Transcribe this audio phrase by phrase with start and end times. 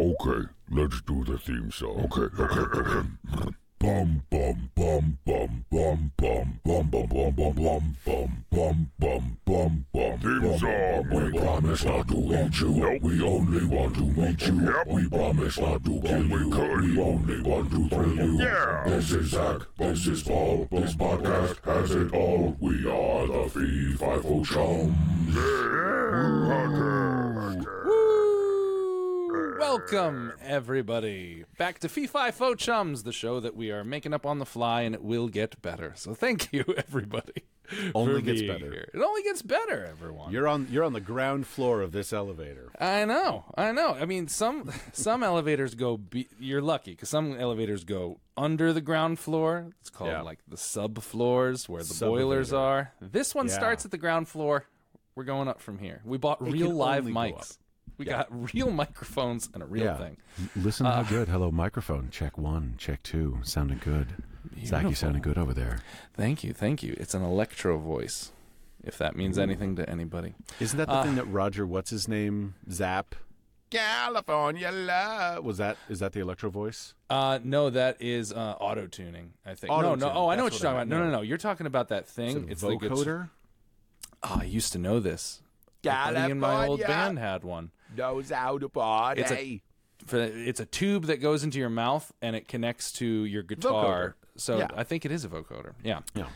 [0.00, 2.08] Okay, let's do the theme song.
[2.10, 3.06] Okay, okay, okay.
[3.78, 9.86] Bum bum bum bum bum bum bum bum bum bum bum bum bum bum bum
[9.92, 11.08] bum Theme song.
[11.10, 12.98] We promise not to hurt you.
[13.02, 14.74] We only want to meet you.
[14.86, 16.48] We promise not to kill you.
[16.48, 18.42] We only want to thrill you.
[18.42, 18.84] Yeah.
[18.86, 19.62] This is Zach.
[19.76, 20.66] This is Paul.
[20.70, 22.56] This podcast has it all.
[22.58, 24.96] We are the Fee Five Chums.
[29.64, 34.24] Welcome, everybody, back to Fee Fi Fo Chums, the show that we are making up
[34.24, 35.92] on the fly, and it will get better.
[35.96, 37.44] So thank you, everybody.
[37.94, 38.70] Only gets better.
[38.72, 38.88] here.
[38.94, 40.32] It only gets better, everyone.
[40.32, 42.70] You're on you're on the ground floor of this elevator.
[42.80, 43.90] I know, I know.
[44.00, 45.98] I mean, some some elevators go.
[45.98, 49.66] Be- you're lucky because some elevators go under the ground floor.
[49.82, 50.22] It's called Yeah.
[50.22, 52.24] like the subfloors where the Sub-elevator.
[52.26, 52.92] boilers are.
[52.98, 53.54] This one Yeah.
[53.54, 54.64] starts at the ground floor.
[55.14, 56.00] We're going up from here.
[56.04, 57.58] We bought real live mics.
[58.00, 60.16] We got real microphones and a real thing.
[60.56, 61.28] Listen how good.
[61.28, 62.08] Hello, microphone.
[62.10, 63.38] Check one, check two.
[63.42, 64.08] Sounding good.
[64.64, 65.80] Zach, you sounding good over there.
[66.14, 66.94] Thank you, thank you.
[66.96, 68.32] It's an Electro-Voice,
[68.82, 70.32] if that means anything to anybody.
[70.60, 73.14] Isn't that the thing that Roger, what's his name, Zapp?
[73.70, 75.44] California love.
[75.44, 76.94] Was that is that the Electro-Voice?
[77.10, 79.34] Uh, no, that is uh, auto tuning.
[79.44, 79.70] I think.
[79.70, 79.88] no, no.
[79.92, 80.88] Auto-tune, Oh, I know what you're what I talking about.
[80.88, 81.20] No, no, no.
[81.20, 82.44] You're talking about that thing.
[82.44, 83.28] It's It's a like it's- vocoder.
[84.22, 85.42] Oh, I used to know this.
[85.84, 87.70] My buddy in my old band had one.
[87.96, 89.22] Knows how to party.
[89.22, 89.62] It's a
[90.06, 94.16] for, it's a tube that goes into your mouth and it connects to your guitar.
[94.36, 94.68] So Yeah.
[94.74, 95.72] I think it is a vocoder.
[95.84, 96.00] Yeah.
[96.14, 96.28] yeah.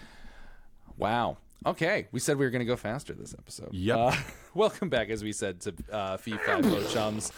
[0.96, 1.38] Wow.
[1.66, 3.70] Okay, we said we were going to go faster this episode.
[3.72, 3.96] Yep.
[3.98, 4.14] Uh,
[4.54, 7.32] welcome back, as we said, to uh, Fee Fi Fo Chums.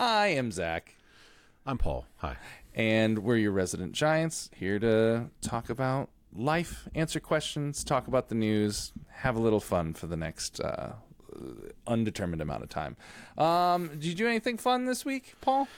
[0.00, 0.96] I am Zach,
[1.64, 2.06] I'm Paul.
[2.16, 2.36] Hi.
[2.74, 8.34] and we're your resident giants here to talk about life, answer questions, talk about the
[8.34, 10.92] news, have a little fun for the next uh,
[11.86, 12.96] undetermined amount of time.
[13.38, 15.68] Um, did you do anything fun this week, Paul?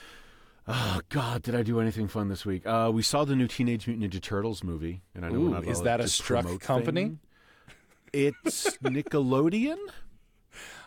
[0.67, 2.65] Oh God, did I do anything fun this week?
[2.65, 5.55] Uh, we saw the new Teenage Mutant Ninja Turtles movie, and I know Ooh, we're
[5.55, 7.01] not is that a struck company?
[7.03, 7.19] thing.
[8.13, 9.77] It's Nickelodeon.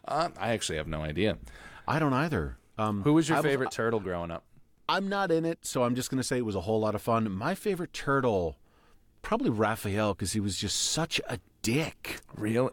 [0.06, 1.36] Uh, I actually have no idea.
[1.86, 2.56] I don't either.
[2.78, 4.44] Um, Who was your I favorite turtle growing up?
[4.88, 6.94] I'm not in it, so I'm just going to say it was a whole lot
[6.94, 7.30] of fun.
[7.30, 8.56] My favorite turtle,
[9.22, 12.20] probably Raphael, because he was just such a dick.
[12.36, 12.70] Real?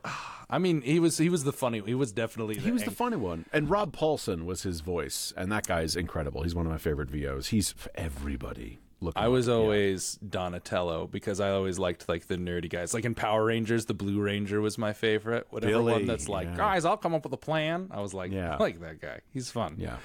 [0.50, 1.82] I mean, he was he was the funny.
[1.84, 5.52] He was definitely He was the funny one, and Rob Paulsen was his voice, and
[5.52, 6.44] that guy's incredible.
[6.44, 7.48] He's one of my favorite VOs.
[7.48, 8.80] He's for everybody.
[9.18, 12.94] I was always Donatello because I always liked like the nerdy guys.
[12.94, 15.48] Like in Power Rangers, the Blue Ranger was my favorite.
[15.50, 16.56] Whatever Billy, one that's like, yeah.
[16.56, 17.90] guys, I'll come up with a plan.
[17.92, 18.56] I was like, Yeah.
[18.56, 19.20] I like that guy.
[19.34, 19.76] He's fun.
[19.78, 19.98] yeah.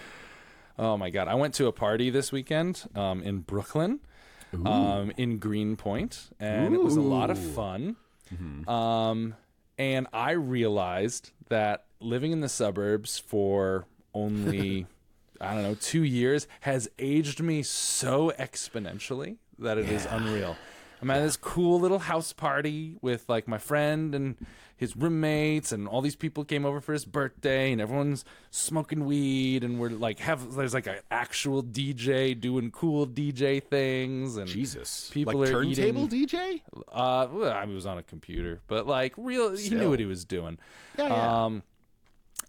[0.81, 4.01] Oh my god, I went to a party this weekend um, in Brooklyn,
[4.65, 7.97] um, in Greenpoint, and it was a lot of fun.
[8.69, 9.35] Um,
[9.79, 14.87] and I realized that living in the suburbs for only
[15.41, 20.57] I don't know two years has aged me so exponentially that it is unreal.
[21.01, 24.37] I'm at this cool little house party with like my friend and
[24.77, 29.65] his roommates and all these people came over for his birthday and everyone's smoking weed
[29.65, 35.11] and we're like have there's like an actual DJ doing cool DJ things and Jesus,
[35.13, 36.61] people like are turntable eating, DJ.
[36.93, 40.25] uh well, I was on a computer but like real he knew what he was
[40.25, 40.59] doing
[40.97, 41.45] Yeah, yeah.
[41.45, 41.63] um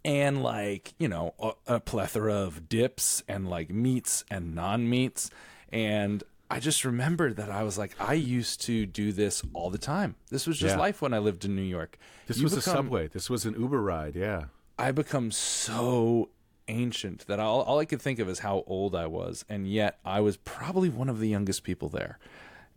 [0.05, 5.31] and like you know a, a plethora of dips and like meats and non-meats
[5.71, 9.77] and i just remembered that i was like i used to do this all the
[9.77, 10.79] time this was just Yeah.
[10.79, 13.07] life when i lived in new york This You was a subway.
[13.07, 14.15] This was an Uber ride.
[14.15, 14.45] Yeah.
[14.77, 16.29] i become so
[16.67, 19.99] ancient that all, all i could think of is how old i was and yet
[20.05, 22.19] i was probably one of the youngest people there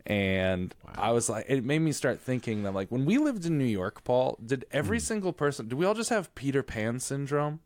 [0.05, 3.57] and I was like, it made me start thinking that, like, when we lived in
[3.57, 5.03] New York, Paul, did every hmm.
[5.03, 7.61] single person, did we all just have Peter Pan syndrome?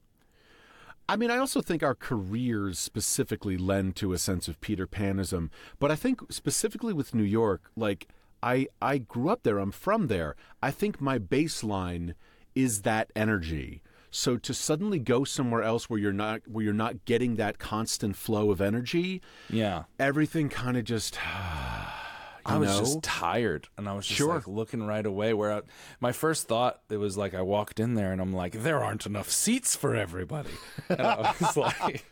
[1.09, 5.49] I mean, I also think our careers specifically lend to a sense of Peter Panism,
[5.79, 8.07] but I think specifically with New York, like
[8.43, 10.35] I I grew up there, I'm from there.
[10.61, 12.13] I think my baseline
[12.55, 13.81] is that energy.
[14.11, 18.15] So to suddenly go somewhere else where you're not where you're not getting that constant
[18.15, 19.83] flow of energy, Yeah.
[19.99, 21.15] everything kind of just
[22.47, 24.35] I was just tired, and I was just Sure.
[24.35, 25.33] like looking right away.
[25.33, 25.61] Where I,
[25.99, 29.05] my first thought it was like I walked in there and I'm like, there aren't
[29.05, 30.49] enough seats for everybody,
[30.89, 32.05] and I was like,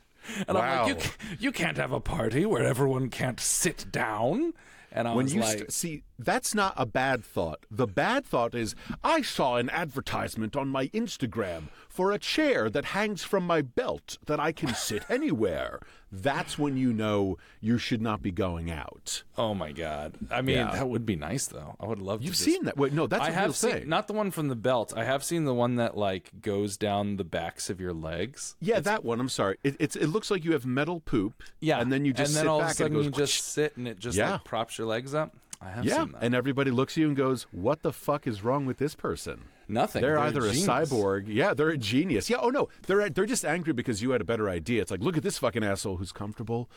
[0.47, 1.01] and I'm like, you Wow.
[1.39, 4.53] you can't have a party where everyone can't sit down.
[4.91, 7.65] And I when was you like, st- see that's not a bad thought.
[7.69, 12.85] The bad thought is I saw an advertisement on my Instagram for a chair that
[12.85, 15.79] hangs from my belt that I can sit anywhere.
[16.11, 19.23] That's when you know you should not be going out.
[19.37, 20.13] Oh my god!
[20.31, 20.71] I mean, Yeah.
[20.71, 21.75] that would be nice though.
[21.79, 22.21] I would love.
[22.21, 22.77] You've to just- seen that?
[22.77, 23.89] Wait, no, that's I a have real seen thing.
[23.89, 24.93] not the one from the belt.
[24.95, 28.55] I have seen the one that like goes down the backs of your legs.
[28.61, 29.19] yeah, that one.
[29.19, 29.57] I'm sorry.
[29.65, 31.43] It, it's it looks like you have metal poop.
[31.59, 33.05] Yeah, and then you just and then sit all back of a sudden and it
[33.07, 33.31] you goes.
[33.31, 34.33] just sit and it just Yeah.
[34.33, 35.35] like props your legs up.
[35.61, 38.65] I have yeah, and everybody looks at you and goes, "What the fuck is wrong
[38.65, 40.01] with this person?" Nothing.
[40.03, 40.63] They're, either genius.
[40.65, 42.29] a cyborg, yeah, they're a genius.
[42.29, 44.81] Yeah, oh no, they're they're just angry because you had a better idea.
[44.81, 46.69] It's like, look at this fucking asshole who's comfortable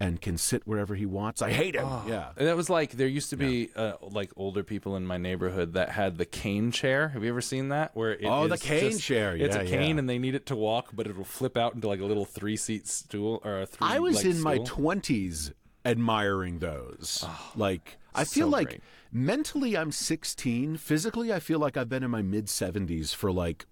[0.00, 1.42] and can sit wherever he wants.
[1.42, 1.82] I hate him.
[1.84, 2.04] Oh.
[2.06, 2.28] yeah.
[2.36, 5.72] And that was like there used to be uh, like older people in my neighborhood
[5.72, 7.08] that had the cane chair.
[7.08, 7.96] Have you ever seen that?
[7.96, 9.32] Where it Oh, the cane just- chair.
[9.34, 9.98] It's Yeah, It's a cane yeah.
[9.98, 12.56] and they need it to walk, but it'll flip out into like a little three
[12.56, 13.88] seat stool or a three.
[13.88, 15.50] I was leg in my twenties
[15.84, 17.24] admiring those.
[17.56, 18.80] like I feel so like great.
[19.12, 20.76] mentally I'm 16.
[20.76, 23.66] Physically, I feel like I've been in my mid 70s for like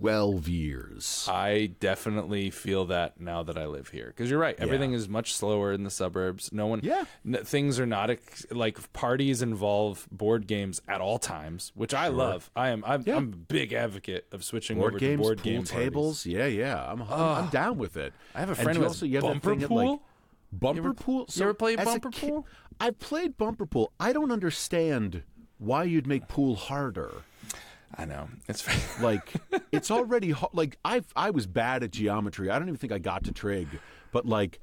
[0.00, 1.26] 12 years.
[1.28, 4.54] I definitely feel that now that I live here because you're right.
[4.58, 6.50] Everything is much slower in the suburbs.
[6.52, 7.04] No one, Yeah.
[7.26, 12.08] n- things are not ex- like parties involve board games at all times, which I
[12.08, 12.48] love.
[12.54, 12.84] I am.
[12.86, 13.16] I'm, Yeah.
[13.16, 16.24] I'm a big advocate of switching Board over games, to board pool game tables.
[16.26, 16.80] Yeah, yeah.
[16.92, 18.12] I'm, I'm, I'm down with it.
[18.36, 19.98] I have a friend who has also you bumper thing at, like,
[20.50, 20.58] pool?
[20.58, 21.26] Bumper ever- pool.
[21.34, 22.46] you ever played bumper ki- pool?
[22.80, 23.92] I've played bumper pool.
[23.98, 25.22] I don't understand
[25.58, 27.22] why you'd make pool harder.
[27.96, 28.64] I know it's.
[29.00, 29.32] Like
[29.72, 32.50] it's already ho- like I I was bad at geometry.
[32.50, 33.68] I don't even think I got to trig,
[34.12, 34.58] but like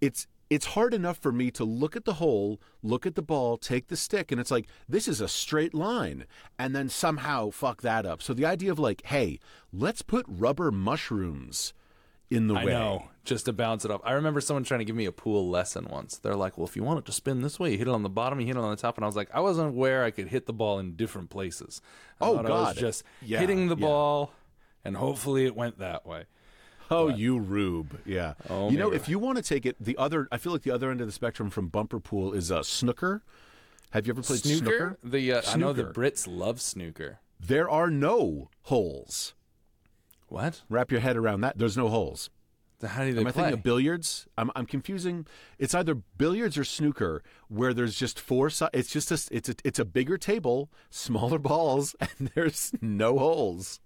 [0.00, 3.56] it's it's hard enough for me to look at the hole, look at the ball,
[3.56, 6.24] take the stick, and it's like this is a straight line,
[6.58, 8.22] and then somehow fuck that up.
[8.22, 9.38] So the idea of like, hey,
[9.72, 11.72] let's put rubber mushrooms
[12.30, 12.72] in the I way.
[12.72, 14.00] know, just to bounce it off.
[14.04, 16.18] I remember someone trying to give me a pool lesson once.
[16.18, 18.02] They're like, "Well, if you want it to spin this way, you hit it on
[18.02, 20.04] the bottom, you hit it on the top." And I was like, I wasn't aware
[20.04, 21.80] I could hit the ball in different places.
[22.20, 22.76] I Oh, thought I was God.
[22.76, 23.86] just Yeah, hitting the yeah.
[23.86, 24.32] ball,
[24.84, 26.24] and hopefully it went that way.
[26.90, 27.98] Oh, you rube.
[28.06, 28.32] Yeah.
[28.48, 30.70] Oh, you know, if you want to take it, the other, I feel like the
[30.70, 33.22] other end of the spectrum from bumper pool is uh, snooker.
[33.90, 34.98] Have you ever played snooker?
[35.04, 37.20] The uh, I know the Brits love snooker.
[37.40, 39.34] There are no holes.
[40.28, 40.62] What?
[40.68, 41.58] Wrap your head around that.
[41.58, 42.30] There's no holes.
[42.80, 43.42] Then How do they Am I play?
[43.44, 44.26] thinking of billiards?
[44.36, 45.26] I'm, I'm confusing.
[45.58, 48.50] It's either billiards or snooker, where there's just four.
[48.50, 53.18] Si- it's just a, it's a it's a bigger table, smaller balls, and there's no
[53.18, 53.80] holes.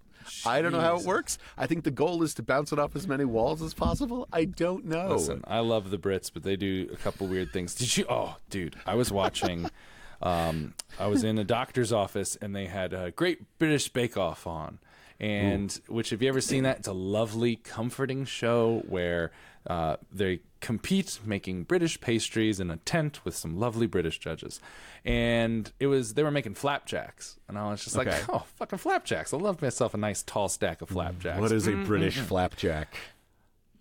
[0.47, 1.07] I don't know how it Jesus.
[1.09, 1.39] works.
[1.59, 4.29] I think the goal is to bounce it off as many walls as possible.
[4.33, 5.09] I don't know.
[5.15, 7.75] Listen, I love the Brits, but they do a couple weird things.
[7.75, 8.05] Did you?
[8.11, 9.69] Oh, dude, I was watching.
[10.23, 14.47] um, I was in a doctor's office, and they had a Great British Bake Off
[14.47, 14.79] on,
[15.23, 16.79] and which have you ever seen that?
[16.79, 19.31] It's a lovely, comforting show where
[19.67, 24.61] uh, they compete making British pastries in a tent with some lovely British judges,
[25.05, 29.33] and it was they were making flapjacks, and I was just like, oh, fucking flapjacks!
[29.33, 30.97] I love myself a nice tall stack of mm-hmm.
[30.97, 31.41] flapjacks.
[31.41, 31.85] What is a mm-hmm.
[31.85, 32.27] British mm-hmm.
[32.27, 32.97] flapjack?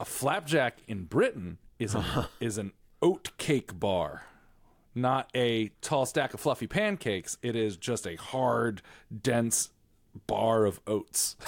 [0.01, 2.27] a flapjack in Britain is an, uh-huh.
[2.39, 2.73] is an
[3.03, 4.23] oat cake bar,
[4.95, 7.37] not a tall stack of fluffy pancakes.
[7.43, 8.81] It is just a hard,
[9.15, 9.69] dense
[10.27, 11.35] bar of oats.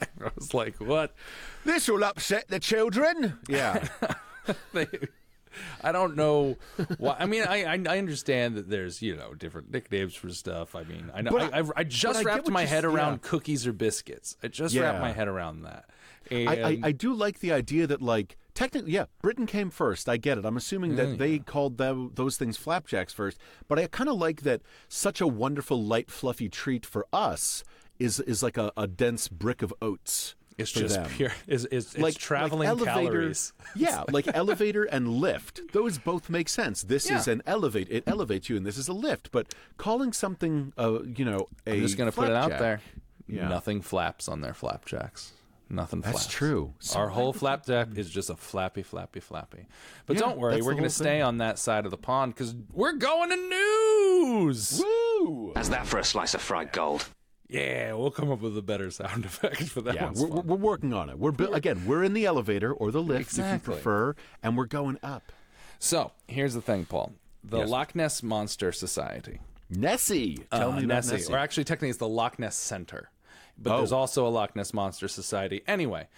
[0.00, 1.14] I was like, what?
[1.64, 3.38] This will upset the children.
[3.48, 3.86] Yeah.
[4.74, 4.86] They,
[5.82, 6.58] I don't know
[6.98, 7.16] why.
[7.18, 10.74] I mean, I, I I understand that there's you know different nicknames for stuff.
[10.74, 13.28] I mean, I know I, I- I, just wrapped my head around yeah.
[13.30, 14.36] cookies or biscuits.
[14.42, 14.82] I just Yeah.
[14.82, 15.86] wrapped my head around that.
[16.30, 20.08] I, I do like the idea that, like, technically, yeah, Britain came first.
[20.08, 20.44] I get it.
[20.44, 23.38] I'm assuming that they called them, those things flapjacks first.
[23.68, 27.64] But I kind of like that such a wonderful, light, fluffy treat for us
[27.98, 30.34] is is like a, a dense brick of oats.
[30.58, 31.10] it's just them.
[31.10, 31.32] pure.
[31.46, 33.52] It's, it's, it's like traveling like elevator, calories.
[33.76, 35.60] Yeah, like elevator and lift.
[35.72, 36.82] Those both make sense.
[36.82, 37.88] This is an elevate.
[37.90, 39.30] It elevates you, and this is a lift.
[39.32, 42.80] But calling something, uh, you know, a I'm just gonna put it out there.
[43.26, 43.48] Yeah.
[43.48, 45.32] Nothing flaps on their flapjacks.
[45.74, 46.12] Nothing flat.
[46.12, 46.34] That's flaps.
[46.36, 46.74] true.
[46.78, 49.66] So Our whole flap deck is just a flappy, flappy, flappy.
[50.06, 52.54] But Yeah, don't worry, we're going to stay on that side of the pond because
[52.72, 54.80] we're going to news.
[54.82, 55.52] Woo!
[55.56, 57.06] How's that for a slice of fried gold?
[57.48, 60.46] Yeah, we'll come up with a better sound effect for that Yeah, one's we're, fun.
[60.46, 61.18] we're working on it.
[61.18, 64.64] We're bu- again, we're in the elevator or the lift if you prefer, and we're
[64.66, 65.30] going up.
[65.78, 67.12] So here's the thing, Paul.
[67.42, 67.68] The Yes.
[67.68, 69.40] Loch Ness Monster Society.
[69.68, 71.32] Nessie, tell uh, me about Nessie, Nessie.
[71.32, 73.10] or actually, technically, it's the Loch Ness Center.
[73.58, 73.78] But Oh.
[73.78, 75.62] there's also a Loch Ness Monster Society.
[75.66, 76.08] Anyway,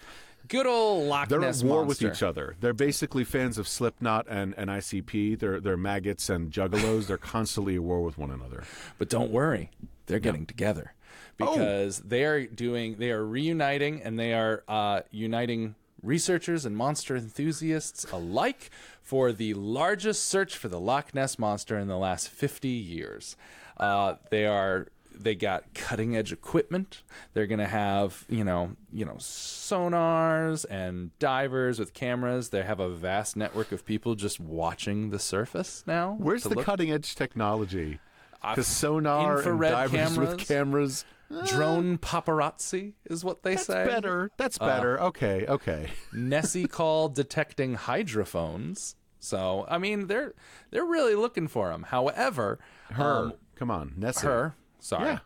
[0.47, 2.07] good old Loch They're Ness at war Monster.
[2.07, 2.55] with each other.
[2.59, 5.39] They're basically fans of Slipknot and, and ICP.
[5.39, 7.07] They're they're maggots and juggalos.
[7.07, 8.63] They're constantly at war with one another.
[8.97, 9.71] But don't worry,
[10.07, 10.93] they're getting together
[11.39, 11.53] Oh.
[11.55, 17.15] because they are doing they are reuniting and they are uh, uniting researchers and monster
[17.15, 18.69] enthusiasts alike
[19.01, 23.35] for the largest search for the Loch Ness monster in the last 50 years.
[23.77, 24.87] Uh, they are
[25.19, 27.03] they got cutting edge equipment.
[27.33, 32.49] They're gonna have you know you know sonars and divers with cameras.
[32.49, 36.15] They have a vast network of people just watching the surface now.
[36.19, 37.99] Where's the look- cutting edge technology?
[38.41, 41.05] Uh, Because sonar and divers with cameras.
[41.29, 41.49] cameras.
[41.49, 43.85] drone paparazzi is what they That's say.
[43.85, 44.31] better.
[44.37, 44.99] That's better.
[45.01, 45.89] okay, okay.
[46.13, 48.95] Nessie call detecting hydrophones.
[49.19, 50.33] So I mean they're
[50.71, 51.83] they're really looking for him.
[51.83, 52.59] However,
[52.91, 53.03] Her.
[53.25, 54.27] um, Come on, Nessie.
[54.27, 54.55] her.
[54.79, 55.19] Sorry, Yeah.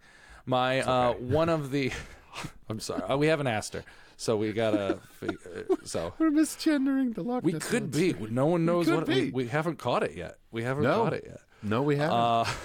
[0.46, 1.92] my uh, one of the.
[2.70, 3.02] I'm sorry.
[3.04, 3.84] Uh, we haven't asked her,
[4.18, 5.00] so we gotta.
[5.22, 5.28] uh,
[5.84, 8.14] so We're misgendering the Loch Ness we could be.
[8.30, 9.32] No one knows could what we, be.
[9.32, 10.38] we haven't caught it yet.
[10.52, 11.04] We haven't No.
[11.04, 11.40] caught it yet.
[11.64, 12.18] No, we haven't.
[12.18, 12.46] Uh,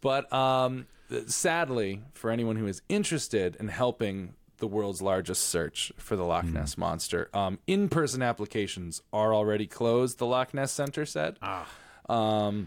[0.00, 0.86] But um,
[1.26, 6.28] sadly, for anyone who is interested in helping the world's largest search for the Hmm.
[6.28, 10.18] Loch Ness monster, um, in-person applications are already closed.
[10.18, 11.68] The Loch Ness Center said, Ah.
[12.08, 12.66] um,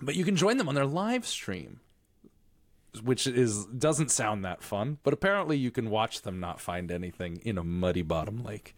[0.00, 1.78] but you can join them on their live stream,
[3.02, 4.98] which is doesn't sound that fun.
[5.02, 8.74] But apparently, you can watch them not find anything in a muddy bottom lake,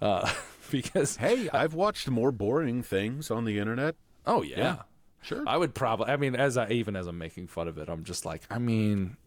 [0.00, 0.30] uh,
[0.70, 3.96] because hey, I've watched more boring things on the internet.
[4.26, 4.82] oh yeah.
[5.22, 5.44] Sure.
[5.46, 6.06] I would probably.
[6.06, 8.58] I mean, as I even as I'm making fun of it, I'm just like, I
[8.58, 9.18] mean,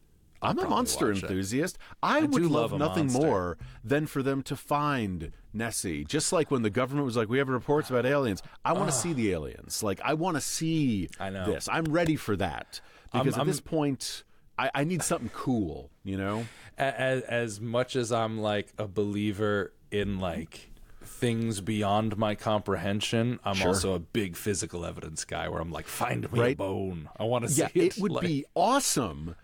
[0.41, 1.77] I'll I'm a monster enthusiast.
[2.01, 3.27] I, would love, love nothing monster.
[3.27, 6.03] more than for them to find Nessie.
[6.03, 8.91] Just like when the government was like, "We have reports about aliens." I want to
[8.95, 9.83] see the aliens.
[9.83, 11.45] Like, I want to see I know.
[11.45, 11.69] this.
[11.71, 12.81] I'm ready for that
[13.11, 14.23] because I'm- at this point,
[14.57, 15.89] I, I need something cool.
[16.03, 16.45] You know?
[16.77, 20.71] as, as much as I'm like a believer in like
[21.05, 23.69] things beyond my comprehension, I'm Sure.
[23.69, 27.09] also a big physical evidence guy where I'm like, find me a bone.
[27.17, 27.97] I want to see Yeah, it.
[27.97, 29.35] it would Like, be awesome,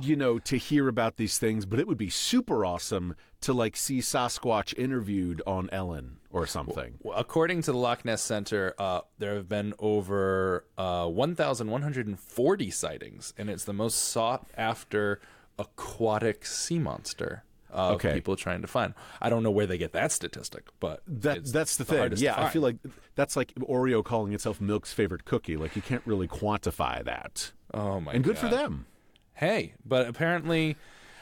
[0.00, 1.66] you know, to hear about these things.
[1.66, 6.98] But it would be super awesome to like see Sasquatch interviewed on Ellen or something.
[7.14, 13.48] According to the Loch Ness Center, uh, there have been over uh, 1,140 sightings, and
[13.48, 15.20] it's the most sought after
[15.58, 17.44] aquatic sea monster.
[17.70, 18.14] Of Okay.
[18.14, 18.94] people trying to find.
[19.20, 22.12] I don't know where they get that statistic, but That that's the thing.
[22.16, 22.76] Yeah, I feel like
[23.14, 25.56] that's like Oreo calling itself Milk's favorite cookie.
[25.56, 27.52] Like you can't really quantify that.
[27.74, 28.12] Oh my!
[28.12, 28.86] And good for them.
[29.34, 30.76] Hey, but apparently,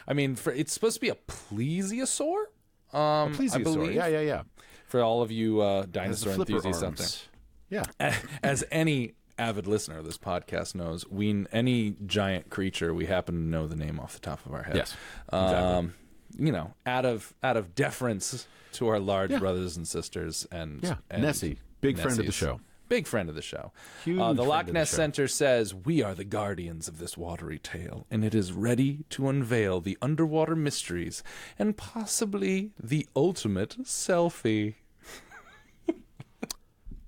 [0.07, 2.45] I mean, for, it's supposed to be a plesiosaur.
[2.93, 3.63] Um, I Plesiosaur.
[3.65, 4.43] believe Yeah, yeah, yeah.
[4.87, 7.85] for all of you uh, the dinosaur enthusiasts out there.
[7.99, 8.15] Yeah.
[8.43, 13.41] As any avid listener of this podcast knows, we any giant creature we happen to
[13.41, 14.77] know the name off the top of our head.
[14.77, 14.97] Yes,
[15.33, 15.91] exactly.
[16.39, 19.39] You know, out of out of deference to our large Yeah.
[19.39, 20.97] brothers and sisters, and Yeah.
[21.11, 22.61] and Nessie, big friend of the show.
[22.89, 23.73] Big friend of the show.
[24.05, 24.91] Huge uh, the Loch of the Ness.
[24.91, 29.29] Center says, We are the guardians of this watery tale, and it is ready to
[29.29, 31.25] unveil the underwater mysteries
[31.59, 34.75] and possibly the ultimate selfie.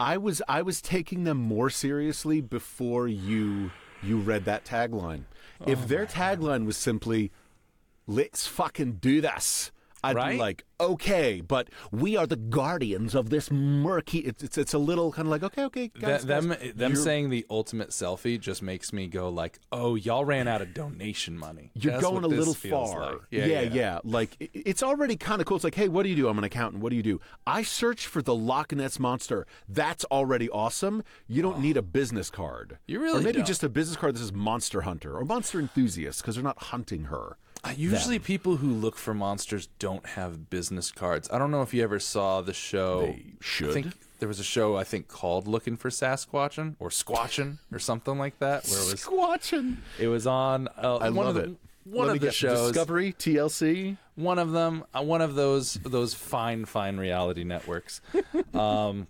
[0.00, 3.70] I was I was taking them more seriously before you
[4.02, 5.25] you read that tagline.
[5.60, 7.32] Oh if their tagline was simply
[8.08, 9.70] "Let's fucking do this,"
[10.02, 10.32] I'd Right?
[10.32, 14.18] be like, "Okay," but we are the guardians of this murky.
[14.18, 16.94] It's it's, it's a little kind of like, "Okay, okay." Guys, Th- them guys, them
[16.96, 21.36] saying the ultimate selfie just makes me go like, oh, y'all ran out of donation
[21.36, 21.72] money.
[21.74, 23.12] You're That's going a little far.
[23.14, 23.20] like.
[23.30, 25.56] Yeah, yeah, Like i- it's already kind of cool.
[25.56, 26.28] It's like, hey, what do you do?
[26.28, 26.80] I'm an accountant.
[26.80, 27.20] What do you do?
[27.44, 29.46] I search for the Loch Ness monster.
[29.68, 31.02] That's already awesome.
[31.26, 32.78] You don't need a business card.
[32.86, 33.46] You really or maybe don't.
[33.46, 37.04] just a business card that says Monster Hunter or Monster Enthusiast because they're not hunting
[37.06, 37.36] her.
[37.76, 41.28] Usually, people who look for monsters don't have business cards.
[41.32, 43.02] I don't know if you ever saw the show.
[43.02, 43.70] They should.
[43.70, 43.87] I think
[44.18, 48.38] there was a show I think called "Looking for Sasquatchin" or "Squatchin" or something like
[48.40, 49.76] that, where it was Squatching.
[49.98, 51.56] it was on uh, I one love of the, it.
[51.84, 52.72] one Let of the shows.
[52.72, 53.96] Discovery, TLC.
[54.16, 58.00] One of them, uh, one of those those fine fine reality networks,
[58.54, 59.06] um,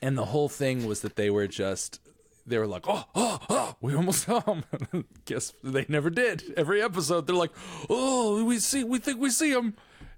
[0.00, 2.00] and the whole thing was that they were just
[2.46, 4.64] they were like, oh, oh, oh, we almost saw him.
[5.24, 6.54] Guess they never did.
[6.56, 7.52] Every episode, they're like,
[7.88, 9.74] oh, we see, we think we see him,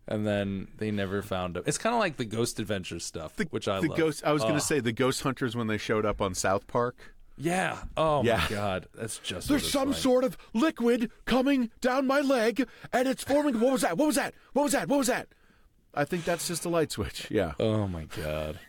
[0.08, 1.62] and then they never found him.
[1.66, 3.96] It's kind of like the Ghost Adventure stuff, which I the love.
[3.98, 4.24] ghost.
[4.24, 6.66] I was going Oh, to say the ghost hunters when they showed up on South
[6.66, 7.14] Park.
[7.36, 7.78] yeah.
[7.96, 8.36] Oh Yeah.
[8.38, 9.98] my god, that's just There's some like.
[9.98, 13.60] sort of liquid coming down my leg, and it's forming.
[13.60, 13.96] What was that?
[13.98, 14.34] What was that?
[14.52, 14.88] What was that?
[14.88, 15.28] What was that?
[15.94, 17.30] I think that's just a light switch.
[17.30, 17.52] Yeah.
[17.60, 18.58] Oh my god.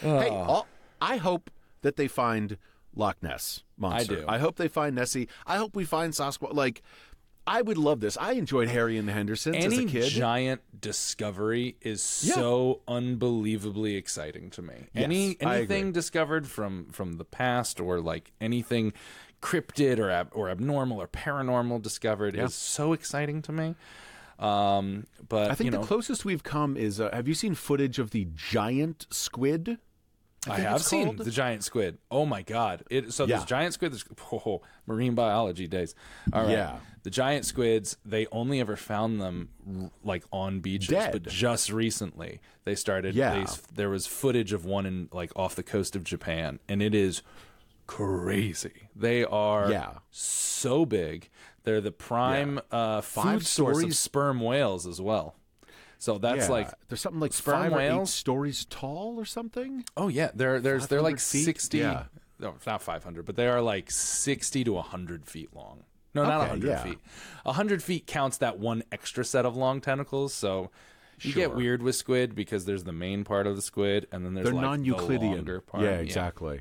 [0.00, 0.66] Hey, all,
[1.00, 1.50] I hope
[1.86, 2.58] that they find
[2.94, 4.16] Loch Ness monster.
[4.16, 4.24] I do.
[4.28, 5.28] I hope they find Nessie.
[5.46, 6.52] I hope we find Sasquatch.
[6.54, 6.82] Like,
[7.46, 8.16] I would love this.
[8.20, 10.10] I enjoyed Harry and the Hendersons as a kid.
[10.10, 12.34] giant discovery is Yeah.
[12.34, 14.88] so unbelievably exciting to me.
[14.94, 18.92] any I anything discovered from from the past or like anything
[19.40, 23.74] cryptid or ab, or abnormal or paranormal discovered is so exciting to me.
[24.38, 27.54] Um, but I think you know, the closest we've come is uh, have you seen
[27.54, 29.78] footage of the giant squid?
[30.48, 31.98] I, have seen the giant squid.
[32.10, 32.84] Oh my god!
[32.90, 33.36] It, so Yeah.
[33.36, 33.92] there's giant squid.
[33.92, 35.94] There's oh, marine biology days.
[36.32, 36.50] All right.
[36.50, 36.76] Yeah.
[37.02, 37.96] The giant squids.
[38.04, 39.50] They only ever found them
[40.02, 43.14] like on beaches, but just recently they started.
[43.14, 43.44] Yeah.
[43.44, 46.94] They, there was footage of one in like off the coast of Japan, and it
[46.94, 47.22] is
[47.86, 48.88] crazy.
[48.94, 49.98] They are Yeah.
[50.10, 51.28] so big.
[51.64, 55.34] They're the prime uh, food Five source of sperm whales as well.
[55.98, 56.52] So that's Yeah.
[56.52, 59.84] like there's something like five or eight stories tall or something.
[59.96, 61.44] Oh yeah, they're there's they're like feet?
[61.44, 61.78] sixty.
[61.78, 62.04] Yeah.
[62.38, 65.84] No, not five hundred, but they are like sixty to hundred feet long.
[66.14, 66.82] No, not Okay, hundred yeah.
[66.82, 66.98] feet.
[67.46, 70.32] hundred feet counts that one extra set of long tentacles.
[70.34, 70.70] So
[71.20, 74.34] you get weird with squid because there's the main part of the squid, and then
[74.34, 75.44] there's They're like non-Euclidean.
[75.44, 75.82] The part.
[75.82, 76.60] yeah, exactly.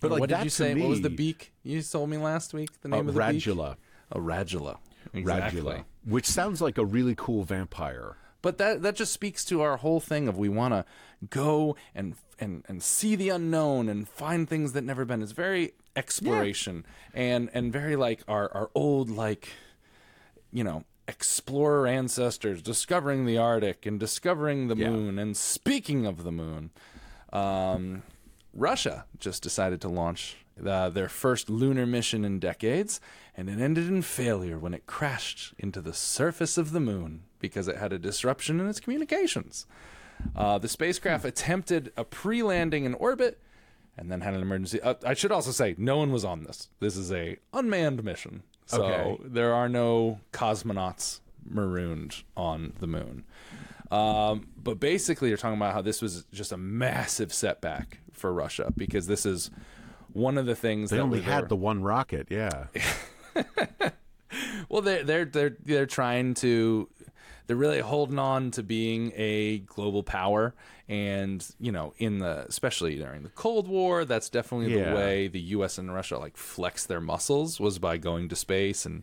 [0.00, 0.74] But like what did you say?
[0.74, 1.52] me, What was the beak?
[1.64, 2.80] You told me last week.
[2.82, 3.42] The name oh, of the beak.
[3.42, 3.76] radula.
[4.12, 4.78] A radula.
[5.12, 5.60] Exactly.
[5.62, 8.16] Radula, which sounds like a really cool vampire.
[8.42, 10.84] But that that just speaks to our whole thing of we want to
[11.28, 15.22] go and and and see the unknown and find things that never been.
[15.22, 19.48] It's very exploration and and very like our our old like
[20.52, 24.90] you know explorer ancestors discovering the Arctic and discovering the Yeah.
[24.90, 25.18] moon.
[25.18, 26.70] And speaking of the moon,
[27.32, 28.04] um,
[28.54, 33.00] Russia just decided to launch uh, their first lunar mission in decades,
[33.36, 37.66] and it ended in failure when it crashed into the surface of the moon because
[37.68, 39.66] it had a disruption in its communications.
[40.36, 43.40] Uh, the spacecraft attempted a pre landing in orbit
[43.96, 44.80] and then had an emergency.
[44.80, 46.68] Uh, I should also say, no one was on this.
[46.78, 48.42] This is a unmanned mission.
[48.66, 49.22] So Okay.
[49.24, 53.24] there are no cosmonauts marooned on the moon.
[53.90, 58.72] Um, but basically, you're talking about how this was just a massive setback for Russia
[58.76, 59.50] because this is
[60.12, 62.28] one of the things They that only had the one rocket.
[62.30, 62.66] Yeah.
[64.68, 66.88] well, they're they're they're they're trying to
[67.50, 70.54] they're really holding on to being a global power,
[70.88, 74.90] and you know, in the especially during the Cold War, that's definitely Yeah.
[74.90, 75.76] the way the U.S.
[75.76, 78.86] and Russia like flex their muscles was by going to space.
[78.86, 79.02] And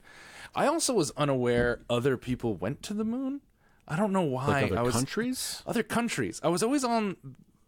[0.56, 3.42] I also was unaware other people went to the moon.
[3.86, 4.48] I don't know why.
[4.48, 5.62] Like other I was, countries.
[5.68, 6.39] other countries.
[6.42, 7.18] I was always on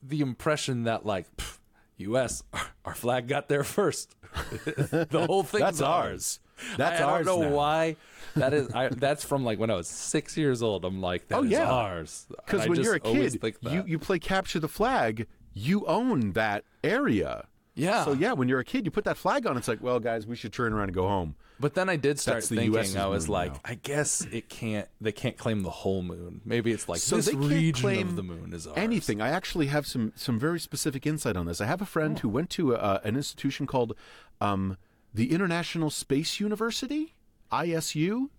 [0.02, 1.58] the impression that like pff,
[1.98, 2.42] U.S.
[2.86, 4.16] Our, flag got there first.
[4.64, 6.40] the whole thing's That's ours.
[6.78, 7.56] That's I, I ours don't know now.
[7.56, 7.96] why.
[8.36, 8.70] That is.
[8.74, 10.86] I, that's from like when I was six years old.
[10.86, 11.70] I'm like, that Oh, is yeah.
[11.70, 12.26] ours.
[12.30, 13.88] And Because I when you're a always kid, think you, that.
[13.88, 15.26] you play capture the flag.
[15.54, 17.46] You own that area.
[17.76, 18.06] Yeah.
[18.06, 19.58] So yeah, when you're a kid, you put that flag on.
[19.58, 21.36] It's like, well, guys, we should turn around and go home.
[21.62, 22.74] But then I did start That's the thinking.
[22.80, 23.60] US's I was moon like, now.
[23.66, 24.88] I guess it can't.
[25.02, 26.40] They can't claim the whole moon.
[26.46, 28.78] Maybe it's like So this they can't region claim of the moon is ours.
[28.78, 29.22] Anything.
[29.22, 31.60] I actually have some some very specific insight on this.
[31.62, 32.22] I have a friend Oh.
[32.22, 33.94] who went to a, an institution called
[34.40, 34.78] um,
[35.14, 37.16] the International Space University,
[37.52, 38.30] ISU.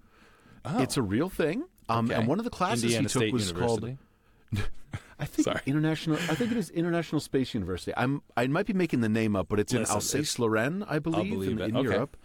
[0.64, 1.62] It's a real thing.
[1.62, 1.98] Um, Oh.
[2.04, 2.14] Okay.
[2.14, 3.96] And one of the classes Indiana he took State was University.
[4.52, 4.68] called.
[5.18, 5.61] I think Sorry.
[5.66, 6.16] international.
[6.16, 7.92] I think it is International Space University.
[7.96, 8.22] I'm.
[8.37, 11.30] I might be making the name up, but it's in Listen, Alsace Lorraine, I believe,
[11.33, 11.88] believe in, in Okay.
[11.92, 12.16] Europe.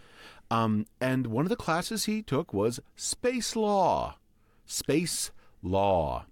[0.51, 4.17] Um, and one of the classes he took was space law.
[4.65, 5.31] Space
[5.63, 6.25] law.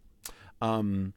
[0.61, 1.13] Um,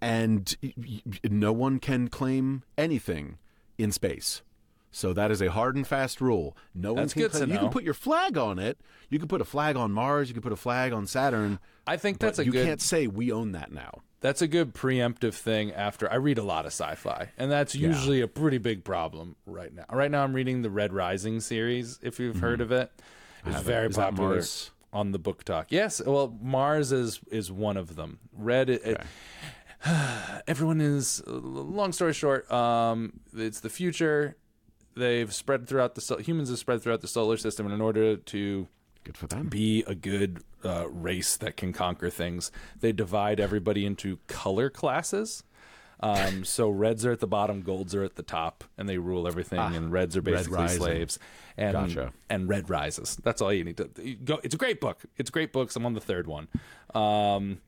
[0.00, 3.38] and y- y- no one can claim anything
[3.78, 4.42] in space.
[4.90, 6.56] So that is a hard and fast rule.
[6.74, 7.48] No That's one good can to claim.
[7.50, 7.60] You know.
[7.62, 8.78] can put your flag on it.
[9.08, 10.28] You can put a flag on Mars.
[10.28, 11.58] You can put a flag on Saturn.
[11.86, 12.66] I think that's a you good.
[12.66, 14.02] can't say we own that now.
[14.20, 18.20] That's a good preemptive thing after I read a lot of sci-fi, and that's usually
[18.20, 19.86] a pretty big problem right now.
[19.90, 21.98] Right now, I'm reading the Red Rising series.
[22.02, 22.92] If you've heard of it,
[23.46, 23.64] it's haven't.
[23.64, 24.70] very Is that popular Mars?
[24.92, 25.66] on the BookTok.
[25.70, 28.18] Yes, well, Mars is is one of them.
[28.36, 28.68] Red.
[28.68, 29.00] It,
[30.46, 31.22] everyone is.
[31.26, 34.36] Long story short, um, it's the future.
[34.96, 38.68] They've spread throughout the humans have spread throughout the solar system, and in order to
[39.04, 39.48] Good for them.
[39.48, 42.50] be a good uh, race that can conquer things.
[42.80, 45.42] They divide everybody into color classes.
[46.00, 49.26] Um, so reds are at the bottom, golds are at the top, and they rule
[49.28, 49.58] everything.
[49.60, 50.78] and reds are basically Rising.
[50.80, 51.18] slaves.
[51.56, 52.12] And Gotcha.
[52.30, 53.16] and red rises.
[53.22, 54.40] That's all you need to you go.
[54.42, 55.00] It's a great book.
[55.18, 55.76] It's great books.
[55.76, 56.48] I'm on the third one.
[56.94, 57.58] Um,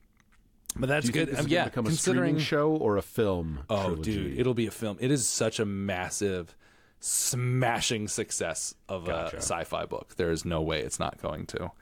[0.77, 1.35] but that's good.
[1.39, 3.61] Um, yeah, become a considering show or a film?
[3.69, 4.15] Oh, trilogy?
[4.31, 4.97] dude, it'll be a film.
[5.01, 6.57] It is such a massive,
[7.03, 9.37] smashing success of Gotcha.
[9.37, 10.15] a sci-fi book.
[10.17, 11.73] There is no way it's not going to.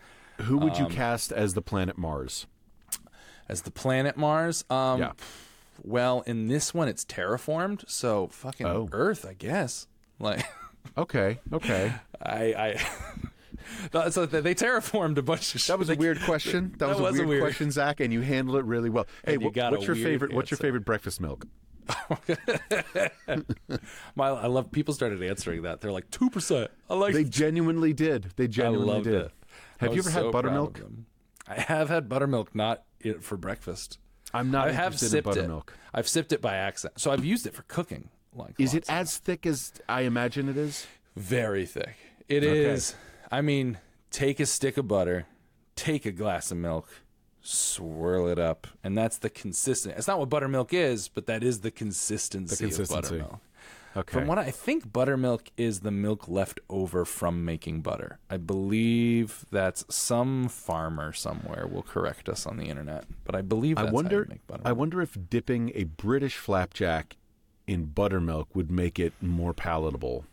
[0.42, 2.46] Who would um, you cast as the planet Mars?
[3.48, 5.12] As the planet Mars, um, Yeah.
[5.82, 8.88] well, in this one it's terraformed, so fucking Oh.
[8.92, 9.86] Earth, I guess.
[10.18, 10.44] Like,
[10.96, 11.92] Okay, okay.
[12.22, 12.78] I,
[13.92, 15.66] I, so they terraformed a bunch of.
[15.66, 16.74] That was a weird question.
[16.78, 19.06] That, was, a weird, question, Zach, and you handled it really well.
[19.26, 20.32] Hey, wh- what's your weird favorite?
[20.32, 21.44] What's your favorite breakfast milk?
[24.14, 25.80] My, I love people started answering that.
[25.80, 26.70] They're like two percent.
[26.88, 27.14] I like.
[27.14, 28.32] They genuinely did.
[28.36, 29.14] They I genuinely loved did.
[29.14, 29.32] it.
[29.78, 30.80] Have you ever had so of buttermilk?
[31.48, 33.98] I have had buttermilk, not it for breakfast.
[34.32, 35.24] I'm not I have sipped it.
[35.24, 35.74] buttermilk.
[35.92, 38.10] I've sipped it by accident, so I've used it for cooking.
[38.32, 40.86] Like, Is it as thick as I imagine it is?
[41.16, 41.96] very thick?
[42.28, 42.94] It is.
[43.32, 43.78] I mean,
[44.12, 45.26] take a stick of butter,
[45.74, 46.88] take a glass of milk,
[47.42, 49.96] swirl it up, and that's the consistent.
[49.96, 52.94] It's not what buttermilk is, but that is the consistency, The consistency.
[52.94, 53.40] of buttermilk.
[53.96, 54.18] Okay.
[54.18, 58.20] From what I think, buttermilk is the milk left over from making butter.
[58.30, 63.78] I believe that's some farmer somewhere will correct us on the internet, but I believe
[63.78, 64.18] I wonder.
[64.18, 64.68] how you make buttermilk.
[64.68, 67.16] I wonder if dipping a British flapjack
[67.66, 70.24] in buttermilk would make it more palatable.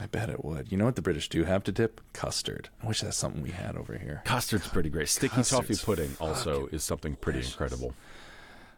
[0.00, 0.72] I bet it would.
[0.72, 2.00] You know what the British do have to dip?
[2.12, 2.70] Custard.
[2.82, 4.22] I wish that's something we had over here.
[4.24, 5.08] Custard's pretty great.
[5.08, 7.94] Sticky toffee pudding also is something pretty incredible.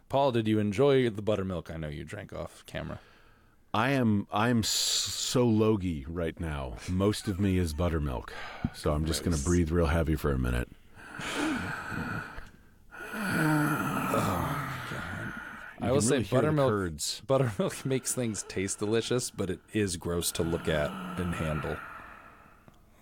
[0.09, 1.71] Paul, did you enjoy the buttermilk?
[1.71, 2.99] I know you drank off camera.
[3.73, 6.77] I am I am so logy right now.
[6.89, 8.31] Most of me is buttermilk,
[8.73, 10.69] so I'm just going to breathe real heavy for a minute.
[15.85, 16.69] I will can say really hear the buttermilk.
[16.69, 17.21] curds.
[17.27, 21.77] Buttermilk makes things taste delicious, but it is gross to look at and handle.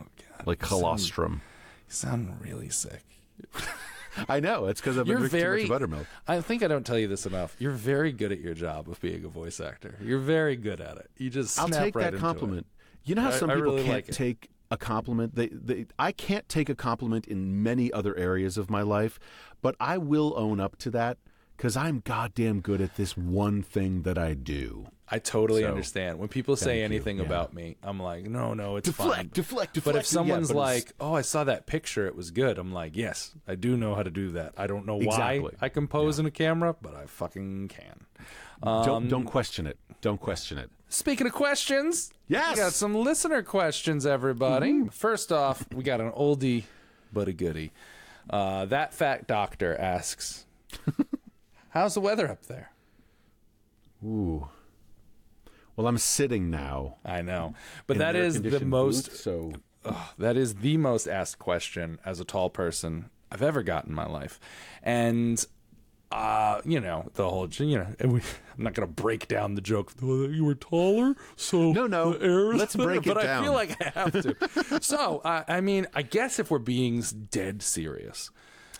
[0.01, 0.05] Oh
[0.37, 1.41] God, Like you sound- colostrum.
[1.87, 3.03] You sound really sick.
[4.29, 6.07] I know it's because I've been You're drinking very too much buttermilk.
[6.27, 7.55] I think I don't tell you this enough.
[7.57, 9.97] You're very good at your job of being a voice actor.
[10.01, 11.09] You're very good at it.
[11.17, 12.67] You just I'll snap take right that into compliment.
[13.05, 15.33] You know how I- some I people really can't like take a compliment.
[15.35, 19.19] They, they, I can't take a compliment in many other areas of my life,
[19.63, 21.17] but I will own up to that
[21.57, 24.87] because I'm goddamn good at this one thing that I do.
[25.09, 26.17] I totally So, understand.
[26.17, 27.25] When people say you, anything yeah.
[27.25, 29.29] about me, I'm like, no, no, it's Deflect, fine.
[29.33, 29.97] deflect, But deflect.
[29.99, 32.95] if someone's Yeah, but like, "Oh, I saw that picture; it was good," I'm like,
[32.95, 34.53] "Yes, I do know how to do that.
[34.57, 35.57] I don't know why Exactly.
[35.61, 38.05] I compose in a camera, but I fucking can."
[38.63, 39.77] don't don't question it.
[40.01, 40.69] Don't question it.
[40.87, 42.55] Speaking of questions, Yes!
[42.55, 44.87] we got some listener questions, everybody.
[44.89, 46.63] First off, we got an oldie
[47.11, 47.71] but a goodie.
[48.29, 50.45] Uh, that fat doctor asks,
[51.73, 52.71] "How's the weather up there?"
[54.03, 54.47] Ooh.
[55.75, 56.97] Well, I'm sitting now.
[57.03, 57.55] I know,
[57.87, 59.53] but that is the most booth, so
[60.17, 64.05] That is the most asked question as a tall person I've ever got in my
[64.05, 64.39] life.
[64.83, 65.43] And,
[66.11, 68.21] uh, you know, the whole, you know, and we,
[68.57, 69.91] I'm not going to break down the joke.
[70.01, 73.25] "Oh, You were taller, so No, no, the air is let's thinner," break it But
[73.25, 74.79] I feel like I have to.
[74.81, 78.29] so, uh, I mean, I guess if we're being dead serious,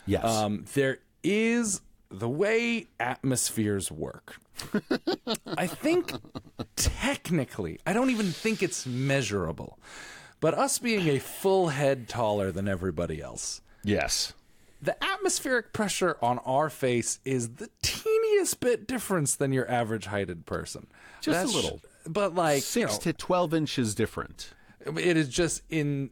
[0.06, 0.24] yes.
[0.24, 4.36] um, there is the way atmospheres work.
[5.58, 6.12] I think
[6.76, 9.78] technically, I don't even think it's measurable,
[10.40, 14.32] but us being a full head taller than everybody else, yes.
[14.80, 20.46] the atmospheric pressure on our face is the teeniest bit difference than your average heighted
[20.46, 20.86] person.
[21.20, 21.80] Just a little.
[22.06, 24.52] But like, Six you know, to twelve inches different.
[24.86, 26.10] It is just in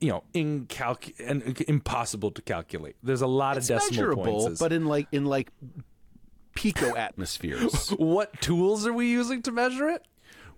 [0.00, 2.96] you know incalc- and impossible to calculate.
[3.02, 4.60] There's a lot It's of decimal measurable, points.
[4.60, 5.50] but in like in like
[6.54, 7.90] pico atmospheres.
[7.98, 10.06] what tools are we using to measure it?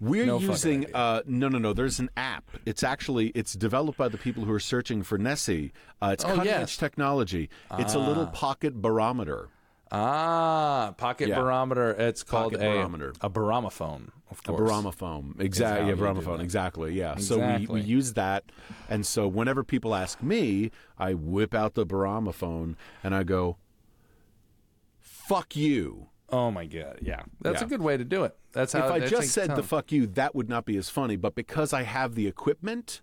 [0.01, 1.73] We're No using uh, no, no, no.
[1.73, 2.51] There's an app.
[2.67, 5.73] It's actually it's developed by the people who are searching for Nessie.
[6.01, 6.63] Uh, it's Oh, cutting yes.
[6.63, 7.49] edge technology.
[7.79, 9.49] It's a little pocket barometer.
[9.95, 11.39] Ah, pocket Yeah.
[11.39, 11.91] barometer.
[11.91, 13.13] It's called Pocket a barometer.
[13.21, 14.71] a baromophone, of A course.
[14.71, 15.91] baromophone, exactly.
[15.91, 16.95] Yeah, baromophone, exactly.
[16.95, 17.17] Yeah.
[17.17, 18.45] So we, we use that,
[18.89, 23.59] and so whenever people ask me, I whip out the baromophone and I go,
[24.99, 27.67] "Fuck you." Oh my god, yeah, that's Yeah.
[27.67, 28.35] a good way to do it.
[28.53, 28.87] That's how.
[28.87, 31.17] if I just said the fuck you, that would not be as funny.
[31.17, 33.03] But because I have the equipment,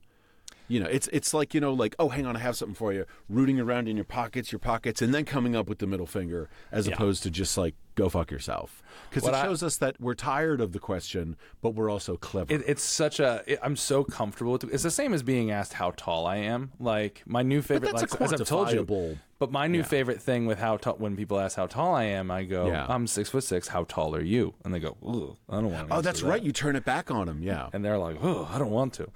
[0.69, 2.93] you know, it's it's like you know, like oh, hang on, I have something for
[2.93, 3.05] you.
[3.27, 6.49] Rooting around in your pockets, your pockets, and then coming up with the middle finger,
[6.71, 6.93] as Yeah.
[6.93, 8.81] opposed to just like go fuck yourself.
[9.09, 12.15] Because it What I- shows us that we're tired of the question, but we're also
[12.15, 12.53] clever.
[12.53, 13.43] It, it's such a.
[13.45, 14.69] It, I'm so comfortable with it.
[14.71, 16.71] It's the same as being asked how tall I am.
[16.79, 17.93] Like my new favorite.
[17.93, 19.17] like as I've told you.
[19.39, 22.29] But my new favorite thing with how tall when people ask how tall I am,
[22.29, 22.85] I go, Yeah.
[22.89, 23.69] I'm six foot six.
[23.69, 24.53] How tall are you?
[24.65, 24.97] And they go,
[25.49, 25.95] I don't want to.
[25.95, 26.43] oh, that's right.
[26.43, 27.41] You turn it back on them.
[27.41, 27.69] Yeah.
[27.73, 29.07] and they're like, "Oh, I don't want to."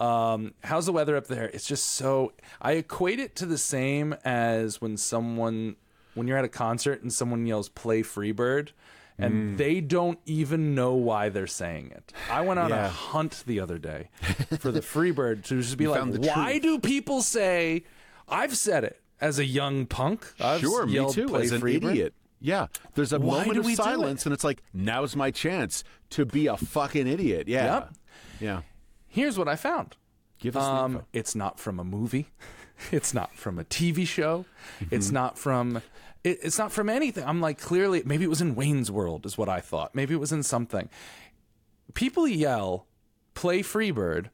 [0.00, 1.46] Um, how's the weather up there?
[1.46, 2.32] It's just so.
[2.60, 5.76] I equate it to the same as when someone,
[6.14, 8.70] when you're at a concert and someone yells "Play Freebird,"
[9.18, 9.56] and Mm.
[9.56, 12.12] they don't even know why they're saying it.
[12.30, 14.10] I went on a hunt the other day
[14.60, 17.84] for the Freebird to just be like, "Why truth." do people say?"
[18.28, 20.26] I've said it as a young punk.
[20.40, 21.26] I've sure, me too.
[21.28, 22.14] "Play As an Freebird." idiot.
[22.38, 22.66] Yeah.
[22.94, 23.76] There's a Why moment of do it?
[23.76, 27.48] silence, and it's like now's my chance to be a fucking idiot.
[27.48, 27.64] Yeah.
[27.74, 27.94] Yep.
[28.40, 28.60] Yeah.
[29.16, 29.96] Here's what I found.
[30.38, 31.06] Give us the Um, info.
[31.14, 32.28] it's not from a movie.
[32.92, 34.44] It's not from a TV show.
[34.80, 34.94] Mm-hmm.
[34.94, 35.78] It's not from.
[36.22, 37.24] It, it's not from anything.
[37.24, 39.94] I'm like, clearly, maybe it was in Wayne's World, is what I thought.
[39.94, 40.90] Maybe it was in something.
[41.94, 42.86] People yell,
[43.32, 44.28] "Play Freebird,"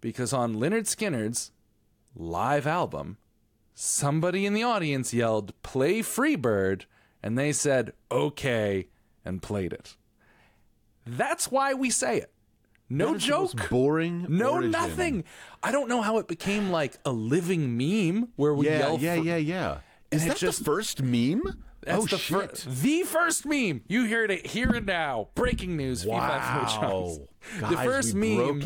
[0.00, 1.50] because on Lynyrd Skynyrd's
[2.14, 3.16] live album,
[3.74, 6.82] somebody in the audience yelled, play Freebird,
[7.20, 8.86] and they said, okay,
[9.24, 9.96] and played it.
[11.04, 12.31] That's why we say it.
[12.92, 13.70] No That is the most joke.
[13.70, 14.26] boring.
[14.28, 14.70] No, origin.
[14.70, 15.24] nothing.
[15.62, 18.98] I don't know how it became like a living meme where we Yeah, yell.
[18.98, 19.78] yeah, fr- yeah, yeah.
[20.10, 21.42] Is that just- the first meme?
[21.84, 22.58] That's oh the shit!
[22.58, 23.82] fir- the first meme.
[23.88, 25.28] You heard it here and now.
[25.34, 26.06] Breaking news.
[26.06, 27.18] Wow, guys,
[27.70, 28.62] the first meme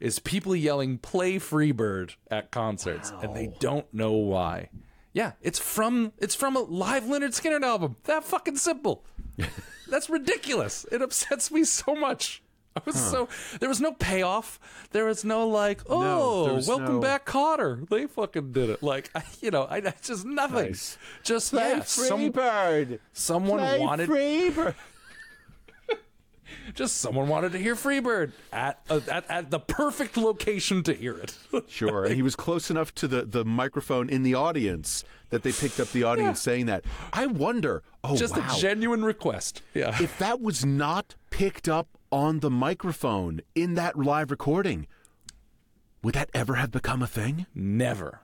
[0.00, 4.70] is people yelling "Play Freebird" at concerts, and they don't know why.
[5.12, 7.96] Yeah, it's from it's from a live Lynyrd Skynyrd album.
[8.04, 9.04] That fucking simple.
[9.88, 10.86] That's ridiculous.
[10.90, 12.42] It upsets me so much.
[12.80, 14.60] I was so there was no payoff.
[14.90, 17.88] There was no like, oh, was welcome no- back, Kotter.
[17.88, 18.82] They fucking did it.
[18.82, 20.66] Like, I, you know, I, I just nothing.
[20.66, 20.98] Nice.
[21.22, 22.98] Just yeah, some, Freebird.
[23.14, 24.74] someone Play wanted Freebird.
[26.74, 31.16] just someone wanted to hear Freebird at, uh, at at the perfect location to hear
[31.16, 31.36] it.
[31.68, 35.52] Sure, and he was close enough to the, the microphone in the audience that they
[35.52, 36.84] picked up the audience saying that.
[37.12, 37.82] I wonder.
[38.04, 38.46] Oh, just wow.
[38.48, 39.62] a genuine request.
[39.74, 40.00] Yeah.
[40.00, 44.86] if that was not picked up on the microphone in that live recording,
[46.02, 47.44] would that ever have become a thing?
[47.54, 48.20] Never.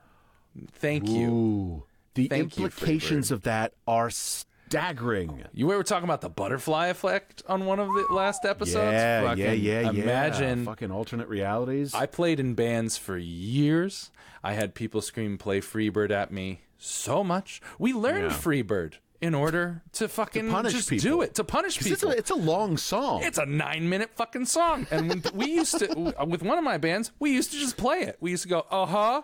[0.72, 1.28] Thank you.
[1.30, 5.44] Ooh, the Thank you, implications of that are staggering.
[5.52, 8.94] You were talking about the butterfly effect on one of the last episodes.
[8.94, 10.02] Yeah, Fucking yeah, yeah, yeah.
[10.02, 11.92] Imagine fucking alternate realities.
[11.92, 14.10] I played in bands for years.
[14.42, 17.60] I had people scream "Play Freebird" at me so much.
[17.78, 18.38] We learned Yeah.
[18.38, 21.02] Freebird in order to fucking punish just people.
[21.04, 22.18] do it to punish 'Cause it's a, people.
[22.18, 23.22] it's a long song.
[23.22, 24.86] It's a nine minute fucking song.
[24.90, 28.00] And when we used to, with one of my bands, we used to just play
[28.00, 28.16] it.
[28.20, 29.22] We used to go, uh huh,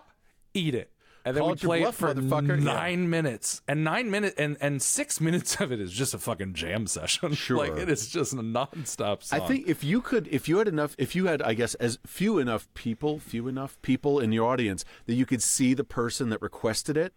[0.54, 0.92] eat it.
[1.24, 2.58] And then we play it for motherfucker.
[2.64, 2.72] Yeah.
[2.74, 3.60] nine minutes.
[3.68, 7.34] And nine minutes, and, and six minutes of it is just a fucking jam session.
[7.34, 7.58] Sure.
[7.58, 9.40] like, it is just a nonstop song.
[9.42, 11.98] I think if you could, if you had enough, if you had, I guess, as
[12.06, 16.30] few enough people, few enough people in your audience that you could see the person
[16.30, 17.12] that requested it,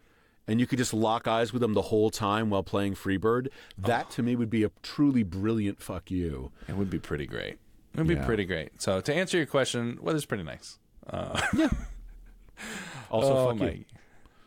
[0.47, 4.07] and you could just lock eyes with them the whole time while playing Freebird, that
[4.09, 4.13] oh.
[4.15, 6.51] to me would be a truly brilliant fuck you.
[6.67, 7.57] it would be pretty great.
[7.93, 8.81] It would be pretty great.
[8.81, 10.79] So, to answer your question, weather's pretty nice.
[11.09, 11.41] Uh,
[13.09, 13.71] also, oh fuck my.
[13.71, 13.85] you.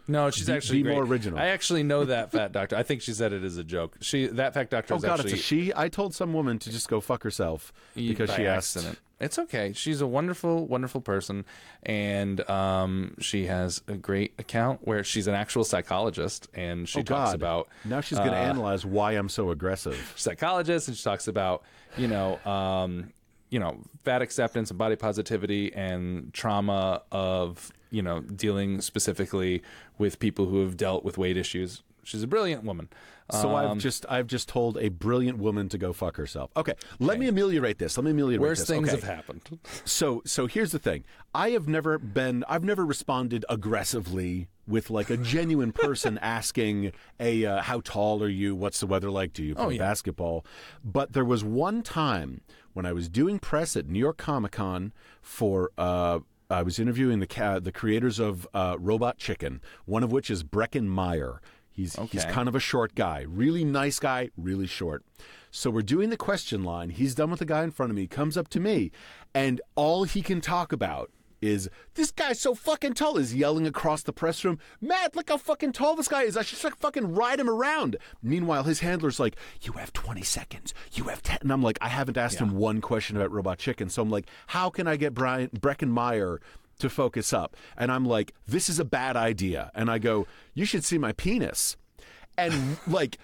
[0.07, 1.13] No, she's Be- actually be more great.
[1.13, 1.39] original.
[1.39, 2.77] I actually know that fat doctor.
[2.77, 3.97] I think she said it as a joke.
[4.01, 5.73] She that fat doctor Oh is God, actually it's a she.
[5.75, 8.77] I told some woman to just go fuck herself because she asked.
[9.25, 9.73] It's okay.
[9.73, 11.45] She's a wonderful, wonderful person,
[11.83, 17.03] and um, she has a great account where she's an actual psychologist, and she Oh
[17.03, 17.35] talks God!
[17.35, 20.13] about now she's going to uh, analyze why I'm so aggressive.
[20.17, 21.63] psychologist, and she talks about
[21.97, 23.13] you know, um,
[23.51, 29.63] you know, fat acceptance and body positivity and trauma of you know dealing specifically
[29.97, 31.83] with people who have dealt with weight issues.
[32.07, 32.89] She's a brilliant woman.
[33.31, 36.51] So Um, I've just I've just told a brilliant woman to go fuck herself.
[36.57, 37.97] Okay, let me ameliorate this.
[37.97, 38.69] Let me ameliorate worse this.
[38.69, 39.01] things Okay.
[39.01, 39.59] have happened.
[39.85, 41.05] So so here's the thing.
[41.35, 47.45] I have never been I've never responded aggressively with like a genuine person asking a
[47.45, 48.55] uh, how tall are you?
[48.55, 49.33] What's the weather like?
[49.33, 49.79] Do you play Oh, yeah.
[49.79, 50.45] basketball?
[50.85, 54.93] But there was one time when I was doing press at New York Comic Con
[55.23, 60.13] for uh I was interviewing the ca- the creators of uh, Robot Chicken, one of
[60.13, 61.41] which is Breckin Meyer.
[61.75, 65.05] He's he's kind of a short guy, really nice guy, really short.
[65.51, 66.91] So we're doing the question line.
[66.91, 68.03] He's done with the guy in front of me.
[68.03, 68.93] He comes up to me,
[69.35, 71.11] and all he can talk about
[71.43, 73.19] is this guy's so fucking tall.
[73.19, 76.37] Is yelling across the press room, Matt, look how fucking tall this guy is.
[76.37, 77.97] I should just fucking ride him around.
[78.23, 80.73] Meanwhile, his handler's like, you have 20 seconds.
[80.93, 81.39] You have 10.
[81.43, 83.91] And I'm like, I haven't asked him one question about Robot Chicken.
[83.91, 86.41] So I'm like, how can I get Brian Breckin Meyer
[86.79, 87.57] to focus up?
[87.77, 89.71] And I'm like, this is a bad idea.
[89.75, 91.77] And I go, you should see my penis.
[92.37, 93.19] And like,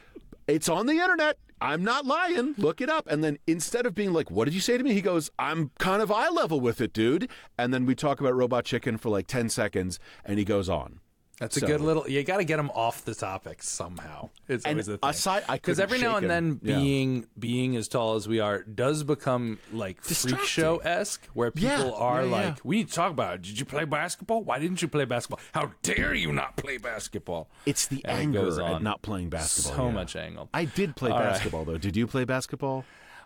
[0.46, 1.38] it's on the internet.
[1.62, 2.54] I'm not lying.
[2.56, 3.06] Look it up.
[3.06, 4.94] And then instead of being like, what did you say to me?
[4.94, 7.28] He goes, I'm kind of eye level with it, dude.
[7.58, 10.99] And then we talk about Robot Chicken for like 10 seconds and he goes on.
[11.40, 12.09] That's a good little.
[12.09, 14.29] You got to get them off the topic somehow.
[14.46, 15.11] It's And always the thing.
[15.11, 16.61] aside- because every now and then, him.
[16.62, 16.76] Yeah.
[16.76, 21.70] being being as tall as we are does become like freak show esque, where people
[21.87, 23.42] Yeah, are yeah, like, "We need to talk about it.
[23.42, 24.42] Did you play basketball?
[24.44, 25.40] Why didn't you play basketball?
[25.55, 29.31] How dare you not play basketball?" It's the And it anger goes at not playing
[29.31, 29.76] basketball.
[29.76, 30.50] So much angle.
[30.55, 31.31] I did play All right.
[31.31, 31.79] basketball though.
[31.79, 32.85] Did you play basketball?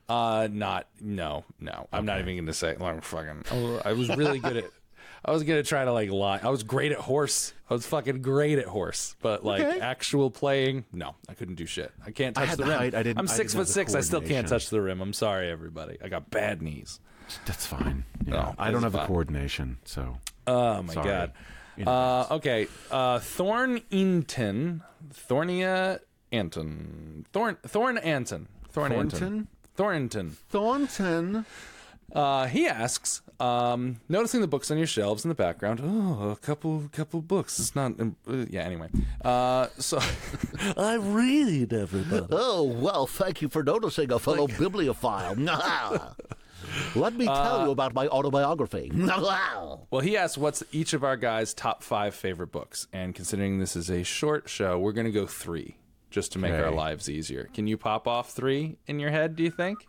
[0.09, 1.89] Uh, not no, no.
[1.93, 2.77] I'm not even going to say.
[2.77, 3.81] Like, fucking.
[3.85, 4.65] I was really good at.
[5.25, 6.39] I was gonna try to like lie.
[6.43, 7.53] I was great at horse.
[7.71, 9.81] I was fucking great at horse, but like Okay.
[9.81, 11.93] actual playing, no, I couldn't do shit.
[12.05, 12.79] I can't touch had the rim.
[12.79, 13.95] height, I didn't- I'm I six didn't foot six.
[13.95, 15.01] I still can't touch the rim.
[15.01, 15.97] I'm sorry, everybody.
[16.05, 17.01] I got bad knees.
[17.47, 18.05] That's fine.
[18.27, 18.33] Yeah.
[18.35, 21.09] No, I don't have the coordination, so Oh my Sorry.
[21.09, 21.33] god.
[21.87, 22.69] Uh, okay.
[22.91, 24.83] Uh, Thorn Inton,
[25.13, 26.01] Thornia
[26.33, 30.37] Anton, Thorn Thorn Anton, Thorn Anton, Thornton?
[30.51, 31.47] Thornton.
[32.15, 32.33] Thornton.
[32.33, 35.81] Uh, he asks, um, noticing the books on your shelves in the background.
[35.83, 37.59] Oh, a couple, couple books.
[37.59, 37.99] It's not.
[38.01, 38.63] Um, uh, yeah.
[38.63, 38.89] Anyway,
[39.25, 39.99] uh, so
[40.77, 42.27] I read everybody.
[42.37, 45.35] Oh, well, thank you for noticing, a fellow bibliophile.
[46.95, 48.91] Let me tell you about my autobiography.
[49.91, 53.77] Well, he asked, "What's each of our guys' top five favorite books?" And considering this
[53.77, 55.77] is a short show, we're going to go three,
[56.11, 57.49] just to make our lives easier.
[57.55, 59.37] Can you pop off three in your head?
[59.37, 59.85] Do you think?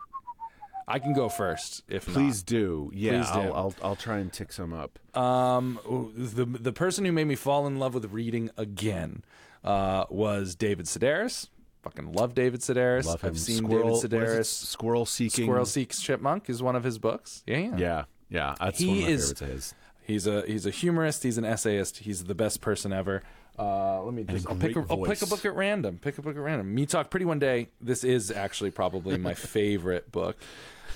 [0.88, 2.92] I can go first, if Please do.
[2.94, 3.40] Yeah, Please do.
[3.40, 5.00] I'll, I'll I'll try and tick some up.
[5.18, 5.80] Um,
[6.16, 9.24] the the person who made me fall in love with reading again
[9.64, 11.50] uh, was David Sedaris.
[11.82, 13.06] Fucking love David Sedaris.
[13.06, 13.30] Love him.
[13.30, 14.28] I've seen Squirrel, David?
[14.28, 14.46] Sedaris.
[14.46, 15.46] Squirrel seeking.
[15.46, 17.44] Squirrel Seeks Chipmunk is one of his books.
[17.46, 17.78] Yeah, yeah.
[17.78, 18.56] Yeah, yeah.
[18.60, 19.74] That's He one of my is- favorites of his.
[20.06, 21.24] He's a he's a humorist.
[21.24, 21.98] He's an essayist.
[22.00, 23.24] He's the best person ever.
[23.58, 24.46] Uh, let me just.
[24.46, 25.98] a I'll pick a, I'll pick a book at random.
[26.00, 26.74] Pick a book at random.
[26.74, 27.70] Me talk pretty one day.
[27.82, 30.38] This is actually probably my favorite book.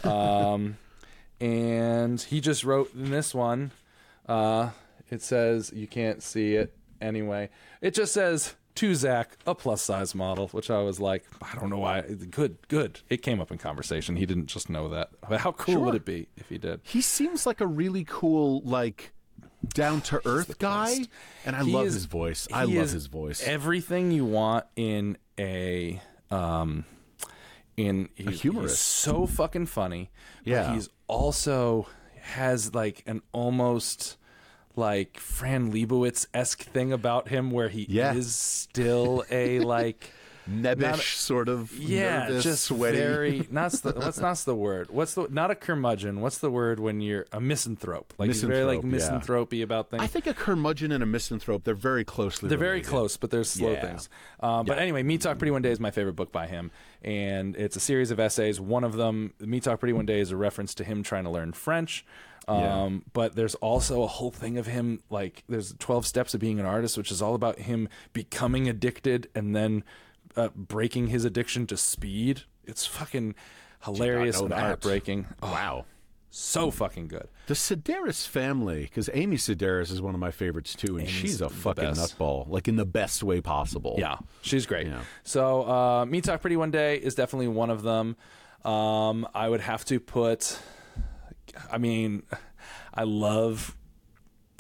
[0.04, 0.78] Um,
[1.42, 3.72] and he just wrote in this one.
[4.28, 4.70] Uh,
[5.10, 7.50] it says you can't see it anyway.
[7.82, 11.70] It just says to Zach, a plus size model, which I was like, I don't
[11.70, 12.02] know why.
[12.02, 13.02] Good, good.
[13.10, 14.16] It came up in conversation.
[14.16, 15.10] He didn't just know that.
[15.40, 16.80] How cool would it be if he did?
[16.84, 19.12] He seems like a really cool, like
[19.74, 21.10] down to earth guy, best.
[21.46, 22.48] and I He love is- his voice.
[22.54, 23.46] I he love is his voice.
[23.46, 26.02] Everything you want in a
[26.32, 26.86] um
[27.76, 28.76] in he's, humorist.
[28.76, 30.10] He's so fucking funny.
[30.46, 30.68] Yeah.
[30.68, 31.88] But he's also
[32.22, 34.18] has like an almost
[34.80, 38.14] like Fran Lebowitz esque thing about him where he Yeah.
[38.16, 40.12] is still a like
[40.50, 41.78] Nebbish, not sort of.
[41.78, 42.98] yeah, nervous, just sweaty.
[42.98, 43.48] very.
[43.52, 44.90] Not the what's not the word.
[44.90, 46.22] What's the not a curmudgeon?
[46.22, 48.14] What's the word when you're a misanthrope?
[48.18, 49.64] Like he's very like Misanthrope, yeah.
[49.64, 50.02] about things.
[50.04, 53.44] I think a curmudgeon and a misanthrope, they're very closely They're very close, but they're
[53.44, 53.82] slow Yeah.
[53.82, 54.10] things.
[54.40, 57.56] Um, but anyway, Me Talk Pretty One Day is my favorite book by him, and
[57.56, 58.60] it's a series of essays.
[58.60, 61.30] One of them, Me Talk Pretty One Day, is a reference to him trying to
[61.30, 62.06] learn French.
[62.48, 66.60] Um, But there's also a whole thing of him, like there's 12 Steps of Being
[66.60, 69.84] an Artist, which is all about him becoming addicted and then
[70.36, 72.44] uh, breaking his addiction to speed.
[72.66, 73.36] It's fucking
[73.84, 74.60] hilarious and that.
[74.60, 75.28] heartbreaking.
[75.42, 75.86] Oh, Wow.
[76.30, 77.28] so fucking good.
[77.48, 81.42] The Sedaris family, because Amy Sedaris is one of my favorites too, and Amy's she's
[81.42, 82.18] a fucking best.
[82.20, 83.96] nutball, like in the best way possible.
[83.98, 84.86] Yeah, she's great.
[84.88, 85.02] Yeah.
[85.24, 88.16] So, uh, Me Talk Pretty One Day is definitely one of them.
[88.64, 90.60] Um, I would have to put.
[91.72, 92.22] I mean,
[92.94, 93.76] I love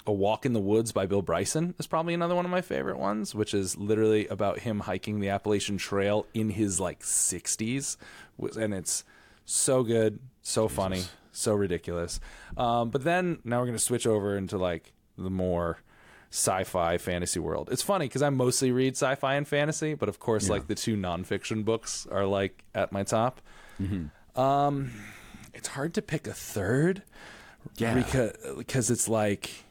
[0.10, 2.98] A Walk in the Woods by Bill Bryson is probably another one of my favorite
[2.98, 7.95] ones, which is literally about him hiking the Appalachian Trail in his like 60s,
[8.60, 9.04] and it's
[9.45, 12.19] so good, so funny, so ridiculous.
[12.58, 15.78] Um, but then now we're gonna switch over into like the more
[16.32, 17.69] sci-fi fantasy world.
[17.72, 20.95] It's funny because I mostly read sci-fi and fantasy, but of course, like the two
[20.98, 23.41] nonfiction books are like at my top.
[24.36, 24.91] Um,
[25.54, 27.04] it's hard to pick a third,
[27.78, 27.93] Yeah.
[27.93, 29.65] because because it's like.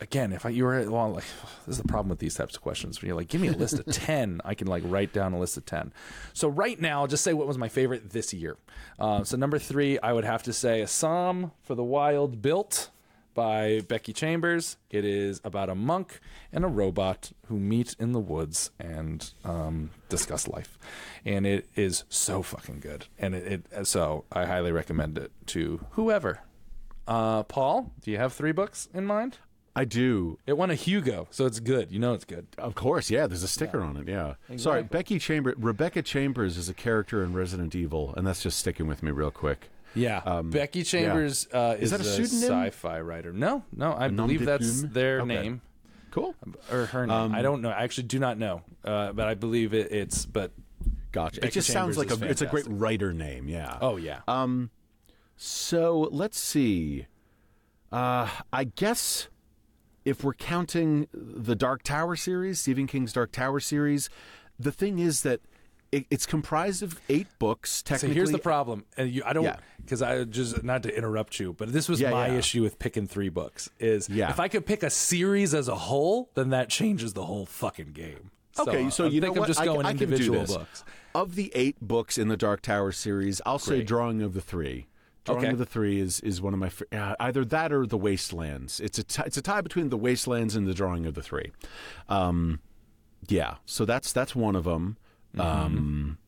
[0.00, 1.24] Again, if I, you were well, like
[1.66, 3.00] this is the problem with these types of questions.
[3.00, 5.38] When you're like, give me a list of ten, I can like write down a
[5.38, 5.92] list of ten.
[6.32, 8.56] So right now, I'll just say what was my favorite this year.
[8.98, 12.90] Uh, so number three, I would have to say a Psalm for the Wild Built
[13.34, 14.78] by Becky Chambers.
[14.90, 16.18] It is about a monk
[16.52, 20.76] and a robot who meet in the woods and um, discuss life,
[21.24, 23.06] and it is so fucking good.
[23.16, 26.40] And it, it so I highly recommend it to whoever.
[27.06, 29.38] Uh, Paul, do you have three books in mind?
[29.78, 30.38] I do.
[30.46, 31.90] It won a Hugo, so it's good.
[31.92, 32.46] You know it's good.
[32.58, 33.26] Of course, yeah.
[33.26, 34.08] There's a sticker on it.
[34.08, 34.34] Yeah.
[34.56, 35.54] Sorry, Becky Chambers.
[35.58, 39.30] Rebecca Chambers is a character in Resident Evil, and that's just sticking with me real
[39.30, 39.70] quick.
[39.94, 42.48] Yeah, Becky Chambers uh, is, Is that a pseudonym?
[42.70, 43.32] sci-fi writer.
[43.32, 45.28] No, no, I believe that's their Okay.
[45.42, 45.60] name
[46.10, 46.34] Cool.
[46.70, 47.34] or her name.
[47.34, 47.70] I don't know.
[47.70, 50.26] I actually do not know, uh, but I believe it, it's.
[50.26, 50.52] But
[51.10, 51.40] Gotcha.
[51.40, 52.14] Becky it just sounds like a.
[52.14, 53.48] is It's a great writer name.
[53.48, 53.78] Yeah.
[53.80, 54.70] oh yeah, Um.
[55.36, 57.06] So let's see.
[57.90, 59.28] Uh, I guess
[60.08, 64.08] if we're counting the Dark Tower series, Stephen King's Dark Tower series,
[64.58, 65.40] the thing is that
[65.92, 67.82] it, it's comprised of eight books.
[67.86, 69.56] So here's the problem, and you, I don't Yeah.
[69.82, 72.34] because I just not to interrupt you, but this was Yeah, my yeah.
[72.38, 73.70] issue with picking three books.
[73.78, 74.30] Is Yeah.
[74.30, 77.92] if I could pick a series as a whole, then that changes the whole fucking
[77.92, 78.30] game.
[78.58, 80.56] Okay, so I you think I'm just I, going I can do individual this.
[80.56, 80.84] books.
[81.14, 84.88] Of the eight books in the Dark Tower series, I'll say Drawing of the Three.
[85.28, 85.52] Drawing Okay.
[85.52, 88.80] of the Three is, is one of my uh, either that or the Wastelands.
[88.80, 91.52] It's a t- it's a tie between the Wastelands and the Drawing of the Three.
[92.08, 92.60] Um,
[93.28, 94.96] yeah, so that's that's one of them.
[95.36, 95.40] Mm-hmm.
[95.40, 96.18] Um,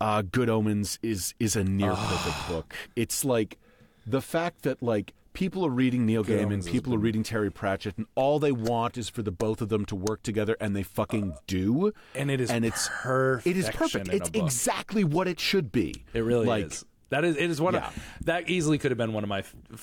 [0.00, 2.74] uh, Good Omens is is a near perfect book.
[2.96, 3.58] It's like
[4.06, 7.96] the fact that like people are reading Neil Good Gaiman, people are reading Terry Pratchett,
[7.98, 10.82] and all they want is for the both of them to work together, and they
[10.82, 11.88] fucking do.
[11.88, 14.08] Uh, And it is and it's perfection It is perfect.
[14.12, 16.04] It's exactly what it should be.
[16.14, 16.84] It really like, is.
[17.10, 17.88] That is, it is one Yeah.
[17.88, 19.42] of that easily could have been one of my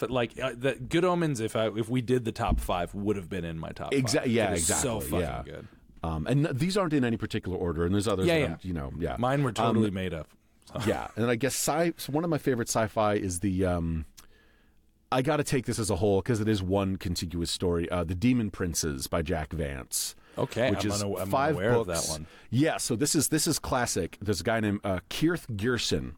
[0.09, 1.39] like uh, the Good Omens.
[1.41, 3.93] If I if we did the top five, would have been in my top.
[3.93, 4.27] Five.
[4.27, 5.43] yeah, It is So exactly, fucking yeah.
[5.43, 5.67] good.
[6.03, 8.27] Um, and th- these aren't in any particular order, and there's others.
[8.27, 8.55] Yeah, that yeah.
[8.61, 9.15] You know, yeah.
[9.19, 10.27] Mine were Um, totally made up.
[10.85, 13.65] yeah, and I guess sci- so one of my favorite sci-fi is the.
[13.65, 14.05] Um,
[15.11, 17.89] I got to take this as a whole because it is one contiguous story.
[17.89, 20.15] Uh, the Demon Princes by Jack Vance.
[20.37, 22.05] Okay, which I'm is una- I'm five unaware of books.
[22.07, 22.27] that one.
[22.51, 24.17] Yeah, so this is this is classic.
[24.21, 26.13] There's a guy named uh, Kirth Gersen.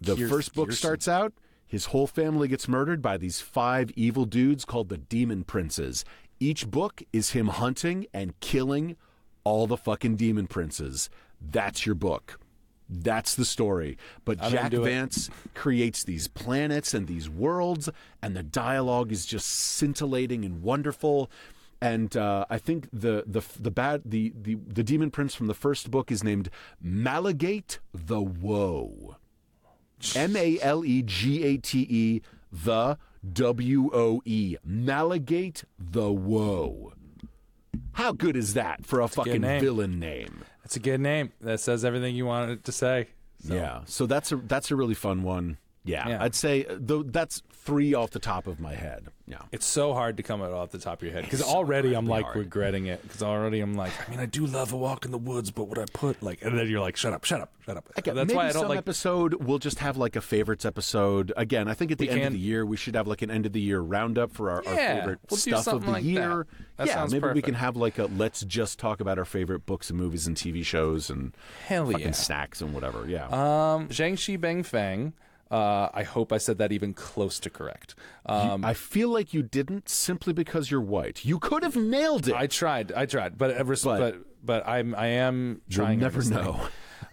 [0.00, 1.32] The first book starts out.
[1.66, 6.04] His whole family gets murdered by these five evil dudes called the Demon Princes.
[6.40, 8.96] Each book is him hunting and killing
[9.44, 11.10] all the fucking Demon Princes.
[11.40, 12.40] That's your book.
[12.88, 13.96] That's the story.
[14.24, 14.90] But I'm Jack into it.
[14.90, 17.88] Vance creates these planets and these worlds,
[18.20, 21.30] and the dialogue is just scintillating and wonderful.
[21.80, 25.54] And uh, I think the the the bad the, the the demon prince from the
[25.54, 26.50] first book is named
[26.84, 29.16] Malagate the Woe.
[30.14, 32.22] M A L E G A T E
[32.52, 32.98] the
[33.32, 34.56] W O E.
[34.66, 36.92] Malagate the Woe.
[37.92, 39.60] How good is that for a fucking name.
[39.60, 40.44] villain name?
[40.62, 43.08] That's a good name that says everything you wanted it to say.
[43.46, 45.58] So, Yeah, so that's a that's a really fun one.
[45.84, 46.22] Yeah, Yeah.
[46.22, 49.08] I'd say uh, though that's three off the top of my head.
[49.26, 51.94] Yeah, It's so hard to come out off the top of your head because already
[51.94, 52.36] I'm like hard.
[52.36, 55.18] regretting it because already I'm like I mean I do love a walk in the
[55.18, 57.76] woods but would I put like and then you're like shut up shut up shut
[57.76, 60.20] up Again, that's maybe why I don't some like episode we'll just have like a
[60.20, 61.32] favorites episode.
[61.36, 63.30] Again, I think at the We end of the year we should have like an
[63.30, 66.46] end of the year roundup for our, our favorite we'll stuff of the like year.
[66.48, 66.76] that.
[66.78, 69.64] That yeah, sounds maybe we can have like a let's just talk about our favorite
[69.64, 72.10] books and movies and TV shows and Hell fucking yeah.
[72.12, 73.06] snacks and whatever.
[73.06, 73.26] Yeah.
[73.26, 75.12] um Zhang Shi Bang Fang
[75.50, 77.94] uh, I hope I said that even close to correct
[78.26, 81.24] um I feel like you didn't simply because you're white.
[81.24, 82.34] You could have nailed it.
[82.34, 86.00] I tried I tried but ever But- but but I'm I am trying.
[86.00, 86.68] You'll never know.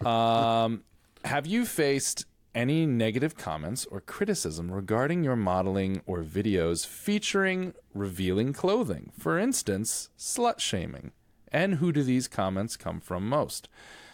[0.09, 0.83] Um,
[1.25, 2.25] have you faced
[2.55, 9.11] any negative comments or criticism regarding your modeling or videos featuring revealing clothing?
[9.17, 11.11] For instance, slut shaming.
[11.51, 13.67] And who do these comments come from most?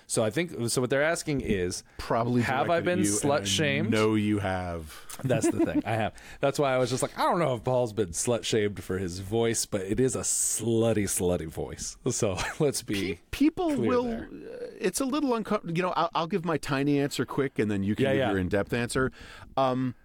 [0.08, 0.82] So I think so.
[0.82, 3.90] What they're asking is, Probably have I been slut shamed?
[3.90, 4.94] No, you have.
[5.24, 5.82] That's the thing.
[5.86, 6.14] I have.
[6.40, 8.98] That's why I was just like, I don't know if Paul's been slut shamed for
[8.98, 11.98] his voice, but it is a slutty, slutty voice.
[12.12, 13.20] So let's be.
[13.32, 14.30] people clear will there.
[14.32, 17.72] uh, it's a little uncomfortable you know I'll, I'll give my tiny answer quick and
[17.72, 18.30] then you can Yeah, give yeah.
[18.32, 19.12] your in-depth answer
[19.58, 19.96] um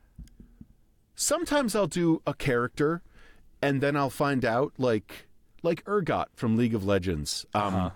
[1.15, 3.03] sometimes i'll do a character
[3.61, 5.27] and then i'll find out like
[5.63, 7.91] like Urgot from league of legends um Uh-huh.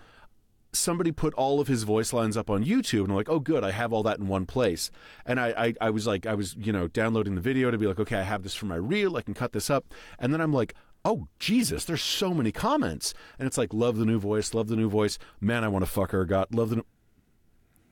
[0.73, 3.63] Somebody put all of his voice lines up on YouTube, and I'm like, oh, good,
[3.63, 4.89] I have all that in one place.
[5.25, 7.85] And I, I, I was like, I was, you know, downloading the video to be
[7.85, 9.85] like, okay, I have this for my reel, I can cut this up.
[10.17, 10.73] And then I'm like,
[11.05, 13.13] oh, Jesus, there's so many comments.
[13.37, 15.19] And it's like, love the new voice, love the new voice.
[15.39, 16.85] Man, I want to fuck Urgot, love the new.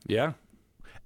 [0.06, 0.32] Yeah.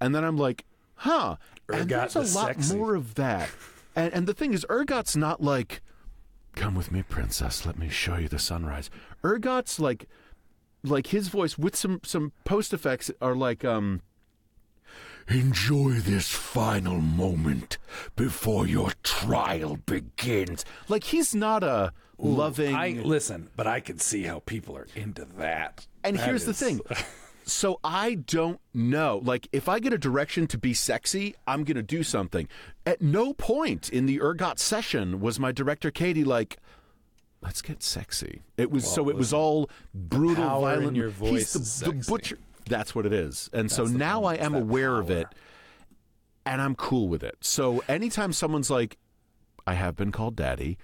[0.01, 0.65] And then I'm like,
[0.97, 1.37] huh.
[1.69, 2.77] and Urgot there's the a lot sexy.
[2.77, 3.51] more of that.
[3.95, 5.83] And, and the thing is, Urgot's not like,
[6.55, 8.91] come with me, princess, let me show you the sunrise.
[9.23, 10.09] Urgot's like,
[10.83, 14.01] like his voice with some some post effects are like um
[15.29, 17.79] enjoy this final moment
[18.15, 20.65] before your trial begins.
[20.89, 25.25] Like he's not a loving I listen, but I can see how people are into
[25.37, 25.87] that.
[26.05, 26.81] and That here's the thing.
[27.49, 29.21] So i don't know.
[29.23, 32.49] Like if i get a direction to be sexy i'm gonna do something.
[32.85, 36.57] At no point in the Urgot session was my director katie like
[37.43, 38.43] let's get sexy.
[38.57, 42.95] It was so it was all brutal Power violent your He's the, the butcher that's
[42.95, 43.49] what it is.
[43.53, 45.29] And so That's the now i am aware of it
[46.45, 47.37] and i'm cool with it.
[47.41, 48.97] So anytime someone's like
[49.67, 50.79] i have been called daddy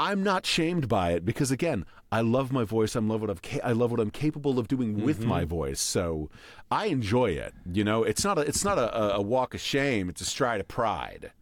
[0.00, 2.96] i'm not shamed by it because again i love my voice.
[2.96, 5.48] I love what i'm ca- i love what i'm capable of doing with my Mm-hmm.
[5.50, 5.80] voice.
[5.80, 6.30] So
[6.70, 8.04] i enjoy it you know?
[8.04, 10.08] It's not a it's not a- a walk of shame.
[10.08, 11.32] It's a stride of pride.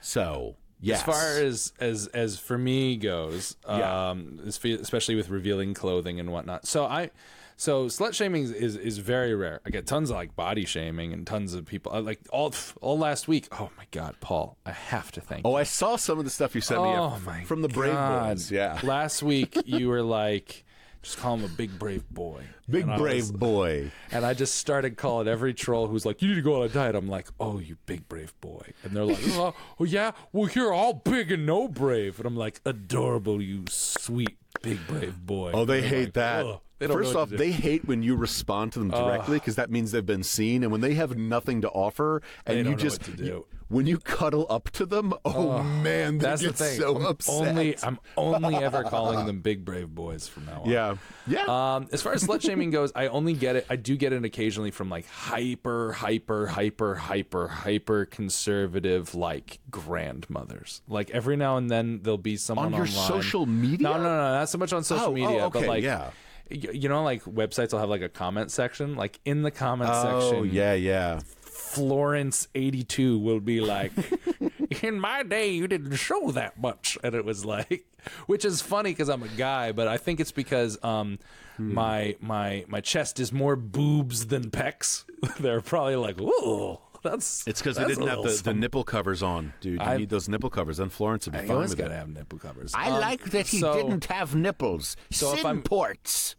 [0.00, 4.10] So yes As far as as as for me goes, Yeah.
[4.10, 6.66] um, especially with revealing clothing and whatnot.
[6.66, 7.10] So I,
[7.56, 9.60] so slut shaming is, is is very rare.
[9.66, 12.98] I get tons of like body shaming and tons of people uh, like all all
[12.98, 13.48] last week.
[13.52, 15.42] Oh my god, Paul, I have to thank.
[15.44, 15.56] oh you.
[15.56, 18.28] i saw some of the stuff you sent me oh my from the brave God.
[18.36, 20.64] boys yeah Last week you were like,
[21.02, 22.42] just call him a big brave boy.
[22.68, 26.28] big And brave was- boy And I just started calling every troll who's like, "You
[26.28, 29.04] need to go on a diet." I'm like, "Oh, you big brave boy," and they're
[29.04, 33.40] like, "Oh, oh yeah, well you're all big and no brave," and I'm like, "Adorable,
[33.42, 36.46] you sweet big brave boy." Oh, they hate like, that.
[36.46, 40.04] "Ugh." First off, they hate when you respond to them directly because that means they've
[40.04, 40.62] been seen.
[40.62, 43.24] And when they have nothing to offer, and you just what to do.
[43.24, 46.80] you- when you cuddle up to them, oh man, they That's get the thing.
[46.80, 47.48] so I'm upset.
[47.48, 50.68] only I'm only ever calling them big brave boys from now on.
[50.68, 50.96] yeah,
[51.28, 51.44] yeah.
[51.76, 53.66] Um, as far as slut shaming goes, I only get it.
[53.70, 60.82] I do get it occasionally from like hyper, hyper, hyper, hyper, hyper conservative like grandmothers.
[60.88, 63.84] Like every now and then there'll be someone On your online- social media?
[63.88, 66.10] No, no, no, not so much on social Oh, oh, media, but okay, like yeah.
[66.50, 68.96] You know, like websites will have like a comment section.
[68.96, 71.20] Like in the comment oh section, yeah, yeah.
[71.42, 73.92] Florence eighty two will be like,
[74.82, 77.84] "In my day, you didn't show that much," and it was like,
[78.26, 81.18] which is funny because I'm a guy, but I think it's because um,
[81.56, 81.74] Hmm.
[81.74, 85.04] my my my chest is more boobs than pecs.
[85.40, 86.78] They're probably like, "Ooh,
[87.10, 89.74] that's." It's because they didn't have the, the nipple covers on, dude.
[89.74, 90.76] You I- need those nipple covers.
[90.78, 91.98] Then Florence would be You fine always with gotta it.
[91.98, 92.72] have nipple covers.
[92.74, 94.96] I Um, like that he so- didn't have nipples.
[95.10, 96.36] So if Sin I'm- ports.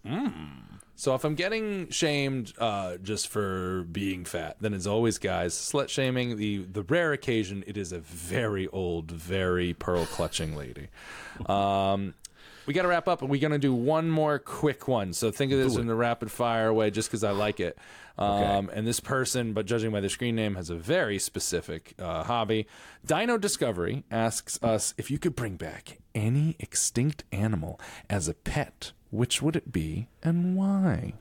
[0.95, 5.55] So if I'm getting shamed uh, just for being fat, then it's always guys.
[5.55, 10.89] Slut shaming, the the rare occasion, it is a very old, very pearl clutching lady.
[11.47, 12.13] Um,
[12.67, 15.13] we got to wrap up, and we're going to do one more quick one.
[15.13, 17.79] So think of this in the rapid fire way, just because I like it.
[18.21, 22.23] Um, And this person, but judging by the screen name, has a very specific uh,
[22.23, 22.67] hobby.
[23.05, 28.91] Dino Discovery asks us if you could bring back any extinct animal as a pet,
[29.09, 31.13] which would it be and why?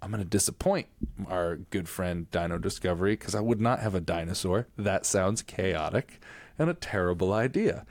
[0.00, 0.86] I'm going to disappoint
[1.26, 4.68] our good friend Dino Discovery because I would not have a dinosaur.
[4.76, 6.20] That sounds chaotic
[6.58, 7.84] and a terrible idea.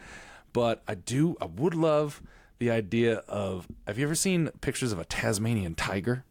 [0.53, 2.21] But I do, I would love
[2.59, 6.23] the idea of have you ever seen pictures of a Tasmanian tiger?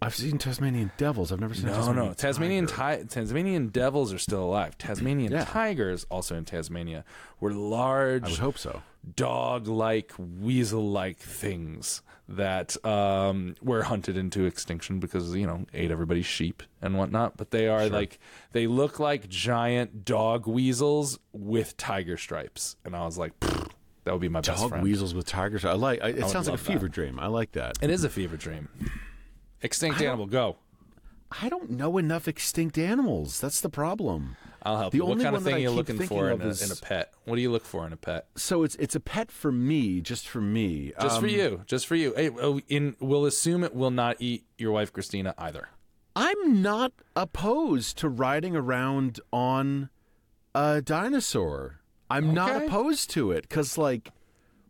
[0.00, 1.32] I've seen Tasmanian devils.
[1.32, 1.66] I've never seen.
[1.68, 2.14] a No, Tasmanian no.
[2.14, 4.78] Tasmanian ti- Tasmanian devils are still alive.
[4.78, 5.44] Tasmanian Yeah.
[5.44, 7.04] tigers, also in Tasmania,
[7.40, 8.82] were large I would hope so.
[9.16, 16.62] dog-like, weasel-like things that um, were hunted into extinction because you know ate everybody's sheep
[16.82, 17.36] and whatnot.
[17.36, 18.18] But they are like
[18.52, 23.70] they look like giant dog weasels with tiger stripes, and I was like, "Pfft,
[24.04, 24.84] that would be my best Dog friend.
[24.84, 25.64] weasels with tigers.
[25.64, 26.00] I like.
[26.02, 26.72] I, it would sounds like a love that.
[26.72, 27.18] fever dream.
[27.18, 27.78] I like that.
[27.80, 28.68] It is a fever dream.
[29.62, 30.56] Extinct animal, go.
[31.42, 33.38] I don't know enough extinct animals.
[33.40, 34.36] That's the problem.
[34.62, 35.04] I'll help The you.
[35.06, 37.12] What kind of thing are you looking for in a, is- in a pet?
[37.24, 38.26] What do you look for in a pet?
[38.34, 40.92] So it's it's a pet for me, just for me.
[41.00, 41.62] Just for Um, you.
[41.66, 42.14] Just for you.
[42.16, 45.68] Hey, oh, in we'll assume it will not eat your wife Christina either.
[46.16, 49.90] I'm not opposed to riding around on
[50.54, 51.80] a dinosaur.
[52.10, 54.10] I'm not opposed to it because, like,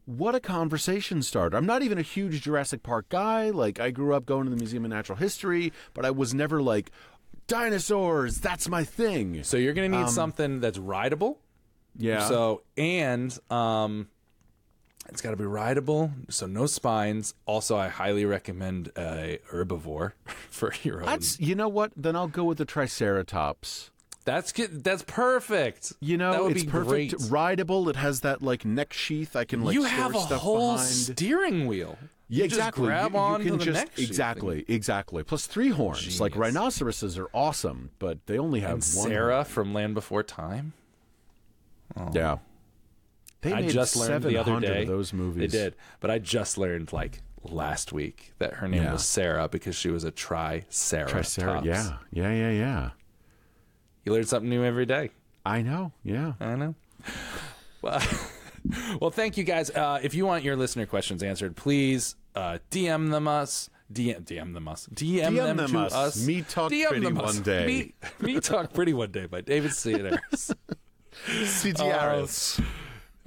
[0.09, 1.57] what a conversation starter.
[1.57, 3.51] I'm not even a huge Jurassic Park guy.
[3.51, 6.63] Like, I grew up going to the Museum of Natural History, but I was never
[6.63, 6.91] like,
[7.47, 9.43] dinosaurs, that's my thing.
[9.45, 11.41] So you're going to need something that's rideable.
[11.97, 12.27] Yeah.
[12.27, 14.09] So and um,
[15.11, 16.13] it's got to be rideable.
[16.31, 17.35] So no spines.
[17.45, 20.13] Also, I highly recommend a herbivore
[20.51, 21.07] for your own.
[21.07, 21.93] that's, you know what?
[21.97, 23.91] Then I'll go with the Triceratops.
[24.29, 24.85] That's good.
[24.85, 25.95] That's perfect.
[26.01, 27.17] You know, that would it's be perfect.
[27.17, 27.31] Great.
[27.31, 27.89] Rideable.
[27.89, 29.35] It has that like neck sheath.
[29.35, 30.87] I can like you have a whole behind.
[30.89, 31.97] steering wheel.
[32.29, 32.85] Yeah, You exactly.
[32.85, 35.23] grab you, you on can to the just neck sheath exactly, exactly.
[35.23, 36.21] Plus three horns.
[36.21, 39.09] Like rhinoceroses are awesome, but they only have And one.
[39.09, 40.75] Sarah from Land Before Time.
[41.97, 42.11] Oh.
[42.15, 42.37] Yeah.
[43.41, 44.83] They I just learned the other 700 day.
[44.83, 45.51] of those movies.
[45.53, 48.93] They did, but I just learned like last week that her name Yeah.
[48.93, 51.13] was Sarah because she was a triceratops.
[51.35, 51.67] Triceratops.
[51.67, 52.91] Yeah, yeah, yeah, yeah.
[54.09, 55.11] You learn something new every day.
[55.45, 55.93] I know.
[56.03, 56.33] Yeah.
[56.41, 56.75] I know.
[57.83, 58.03] Well,
[59.01, 59.69] well, thank you guys.
[59.69, 63.69] Uh, if you want your listener questions answered, please uh, DM them us.
[63.93, 64.89] DM, DM them us.
[64.95, 65.95] DM, DM them, them to us.
[65.95, 66.27] us.
[66.27, 67.13] Me Talk DM Pretty us.
[67.13, 67.67] One Day.
[67.67, 70.55] Me, Me Talk Pretty One Day by David Sedaris.
[71.27, 72.65] CTRs.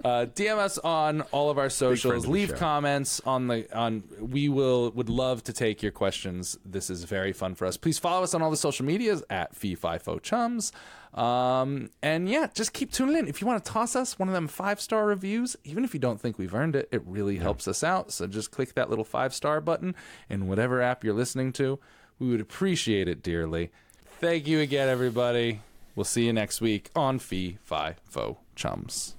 [0.04, 2.26] Uh, DM us on all of our socials.
[2.26, 4.04] of Leave comments on the on.
[4.20, 6.58] We will would love to take your questions.
[6.66, 7.78] This is very fun for us.
[7.78, 10.72] Please follow us on all the social medias at Fee Fi Fo Chums.
[11.14, 13.28] Um, and yeah, just keep tuning in.
[13.28, 16.00] If you want to toss us one of them five star reviews, even if you
[16.00, 18.12] don't think we've earned it, it really helps us out.
[18.12, 19.96] So just click that little five star button
[20.30, 21.80] in whatever app you're listening to.
[22.18, 23.72] We would appreciate it dearly.
[24.20, 25.62] Thank you again, everybody.
[25.96, 29.16] We'll see you next week on Fee Fi Fo Chums.